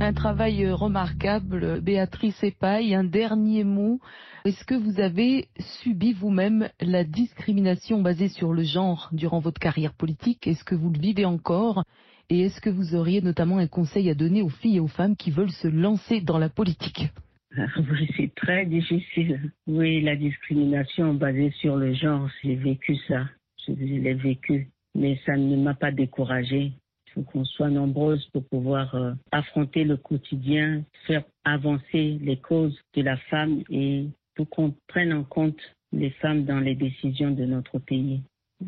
Un 0.00 0.12
travail 0.12 0.70
remarquable, 0.70 1.80
Béatrice 1.80 2.42
Epaille. 2.44 2.94
Un 2.94 3.02
dernier 3.02 3.64
mot. 3.64 3.98
Est-ce 4.44 4.64
que 4.64 4.76
vous 4.76 5.00
avez 5.00 5.48
subi 5.82 6.12
vous-même 6.12 6.68
la 6.80 7.02
discrimination 7.02 8.00
basée 8.00 8.28
sur 8.28 8.52
le 8.52 8.62
genre 8.62 9.08
durant 9.10 9.40
votre 9.40 9.58
carrière 9.58 9.94
politique? 9.94 10.46
Est-ce 10.46 10.62
que 10.62 10.76
vous 10.76 10.90
le 10.90 11.00
vivez 11.00 11.24
encore? 11.24 11.82
Et 12.28 12.40
est-ce 12.40 12.60
que 12.60 12.70
vous 12.70 12.96
auriez 12.96 13.20
notamment 13.20 13.58
un 13.58 13.68
conseil 13.68 14.10
à 14.10 14.14
donner 14.14 14.42
aux 14.42 14.48
filles 14.48 14.76
et 14.76 14.80
aux 14.80 14.88
femmes 14.88 15.16
qui 15.16 15.30
veulent 15.30 15.50
se 15.50 15.68
lancer 15.68 16.20
dans 16.20 16.38
la 16.38 16.48
politique? 16.48 17.08
Oui, 17.56 18.08
c'est 18.16 18.34
très 18.34 18.66
difficile. 18.66 19.52
Oui, 19.66 20.00
la 20.02 20.16
discrimination 20.16 21.14
basée 21.14 21.52
sur 21.60 21.76
le 21.76 21.94
genre, 21.94 22.28
j'ai 22.42 22.56
vécu 22.56 22.96
ça. 23.08 23.26
Je 23.66 23.72
l'ai 23.72 24.14
vécu. 24.14 24.68
Mais 24.94 25.18
ça 25.24 25.36
ne 25.36 25.56
m'a 25.56 25.74
pas 25.74 25.92
découragée. 25.92 26.72
Il 27.06 27.12
faut 27.12 27.22
qu'on 27.22 27.44
soit 27.44 27.70
nombreuses 27.70 28.26
pour 28.32 28.44
pouvoir 28.48 28.94
euh, 28.94 29.12
affronter 29.30 29.84
le 29.84 29.96
quotidien, 29.96 30.82
faire 31.06 31.22
avancer 31.44 32.18
les 32.20 32.36
causes 32.36 32.78
de 32.94 33.02
la 33.02 33.16
femme 33.16 33.62
et 33.70 34.06
pour 34.34 34.48
qu'on 34.50 34.74
prenne 34.88 35.12
en 35.12 35.24
compte 35.24 35.60
les 35.92 36.10
femmes 36.10 36.44
dans 36.44 36.60
les 36.60 36.74
décisions 36.74 37.30
de 37.30 37.44
notre 37.44 37.78
pays. 37.78 38.22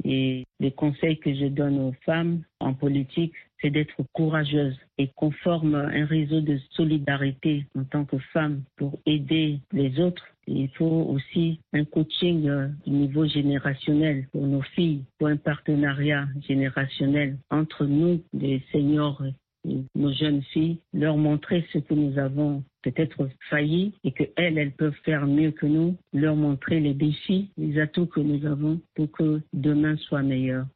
Et 0.04 0.44
les 0.60 0.72
conseils 0.72 1.18
que 1.18 1.34
je 1.34 1.46
donne 1.46 1.78
aux 1.78 1.94
femmes 2.04 2.42
en 2.60 2.74
politique, 2.74 3.34
c'est 3.60 3.70
d'être 3.70 4.02
courageuse 4.12 4.76
et 4.98 5.08
qu'on 5.08 5.30
forme 5.30 5.74
un 5.74 6.04
réseau 6.06 6.40
de 6.40 6.58
solidarité 6.70 7.66
en 7.76 7.84
tant 7.84 8.04
que 8.04 8.18
femme 8.32 8.62
pour 8.76 8.98
aider 9.06 9.60
les 9.72 10.00
autres. 10.00 10.26
Il 10.46 10.68
faut 10.70 11.06
aussi 11.10 11.60
un 11.72 11.84
coaching 11.84 12.48
euh, 12.48 12.68
du 12.86 12.92
niveau 12.92 13.26
générationnel 13.26 14.26
pour 14.32 14.46
nos 14.46 14.62
filles, 14.62 15.04
pour 15.18 15.28
un 15.28 15.36
partenariat 15.36 16.26
générationnel 16.46 17.36
entre 17.50 17.84
nous, 17.84 18.22
les 18.32 18.62
seniors 18.72 19.22
et 19.68 19.84
nos 19.94 20.12
jeunes 20.12 20.42
filles, 20.42 20.78
leur 20.94 21.16
montrer 21.16 21.66
ce 21.72 21.78
que 21.78 21.94
nous 21.94 22.18
avons 22.18 22.62
peut-être 22.82 23.28
failli 23.50 23.92
et 24.04 24.12
que 24.12 24.24
elles, 24.36 24.56
elles 24.56 24.72
peuvent 24.72 24.96
faire 25.04 25.26
mieux 25.26 25.50
que 25.50 25.66
nous, 25.66 25.96
leur 26.12 26.36
montrer 26.36 26.80
les 26.80 26.94
défis, 26.94 27.50
les 27.58 27.78
atouts 27.80 28.06
que 28.06 28.20
nous 28.20 28.46
avons 28.46 28.80
pour 28.94 29.10
que 29.12 29.42
demain 29.52 29.96
soit 29.96 30.22
meilleur. 30.22 30.66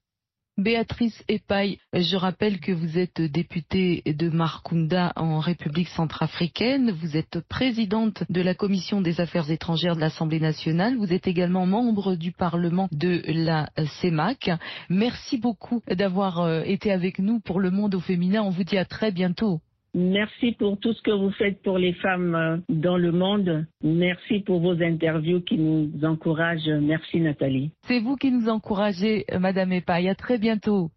Béatrice 0.59 1.25
Epaille, 1.29 1.79
je 1.95 2.15
rappelle 2.15 2.61
que 2.61 2.73
vous 2.73 2.99
êtes 2.99 3.23
députée 3.23 4.03
de 4.05 4.29
Markunda 4.29 5.15
en 5.17 5.39
République 5.39 5.89
centrafricaine. 5.89 6.91
Vous 6.91 7.17
êtes 7.17 7.41
présidente 7.49 8.25
de 8.29 8.43
la 8.43 8.55
Commission 8.55 9.01
des 9.01 9.19
affaires 9.23 9.51
étrangères 9.51 9.97
de 9.97 10.03
l'Assemblée 10.03 10.41
nationale. 10.41 10.99
Vous 10.99 11.15
êtes 11.15 11.27
également 11.27 11.65
membre 11.65 12.17
du 12.17 12.33
Parlement 12.33 12.89
de 12.93 13.23
la 13.29 13.71
CEMAC. 14.03 14.51
Merci 14.91 15.39
beaucoup 15.39 15.81
d'avoir 15.89 16.41
euh, 16.41 16.61
été 16.67 16.93
avec 16.93 17.19
nous 17.19 17.41
pour 17.41 17.59
le 17.59 17.71
monde 17.71 17.95
au 17.95 18.01
féminin. 18.01 18.43
On 18.43 18.51
vous 18.51 18.65
dit 18.65 18.77
à 18.77 18.85
très 18.85 19.11
bientôt. 19.11 19.63
Merci 19.95 20.53
pour 20.53 20.79
tout 20.79 20.93
ce 20.95 21.03
que 21.03 21.11
vous 21.11 21.31
faites 21.33 21.63
pour 21.63 21.77
les 21.79 21.93
femmes 21.95 22.35
euh, 22.35 22.57
dans 22.71 22.97
le 22.97 23.13
monde. 23.13 23.67
Merci 23.83 24.41
pour 24.41 24.61
vos 24.61 24.81
interviews 24.83 25.43
qui 25.43 25.59
nous 25.59 25.91
encouragent. 26.03 26.69
Merci 26.81 27.21
Nathalie. 27.21 27.73
C'est 27.87 28.01
vous 28.01 28.17
qui 28.17 28.31
nous 28.31 28.49
encouragez, 28.49 29.27
euh, 29.33 29.39
Madame 29.39 29.73
Epaille. 29.73 30.09
À 30.09 30.15
très 30.15 30.39
bientôt. 30.39 30.91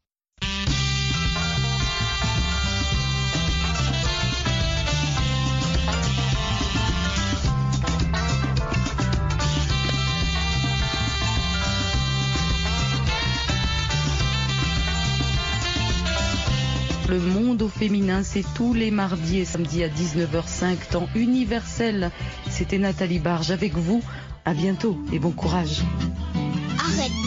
Le 17.08 17.20
monde 17.20 17.62
au 17.62 17.70
féminin, 17.70 18.24
c'est 18.24 18.44
tous 18.56 18.74
les 18.74 18.90
mardis 18.90 19.38
et 19.38 19.46
samedis 19.46 19.84
à 19.84 19.90
19h05, 19.90 20.90
temps 20.90 21.08
universel. 21.14 22.10
C'était 22.50 22.80
Nathalie 22.80 23.20
Barge 23.20 23.52
avec 23.52 23.76
vous. 23.76 24.02
À 24.44 24.54
bientôt 24.54 24.98
et 25.14 25.20
bon 25.20 25.32
courage. 25.32 25.82
Arrête 26.80 27.25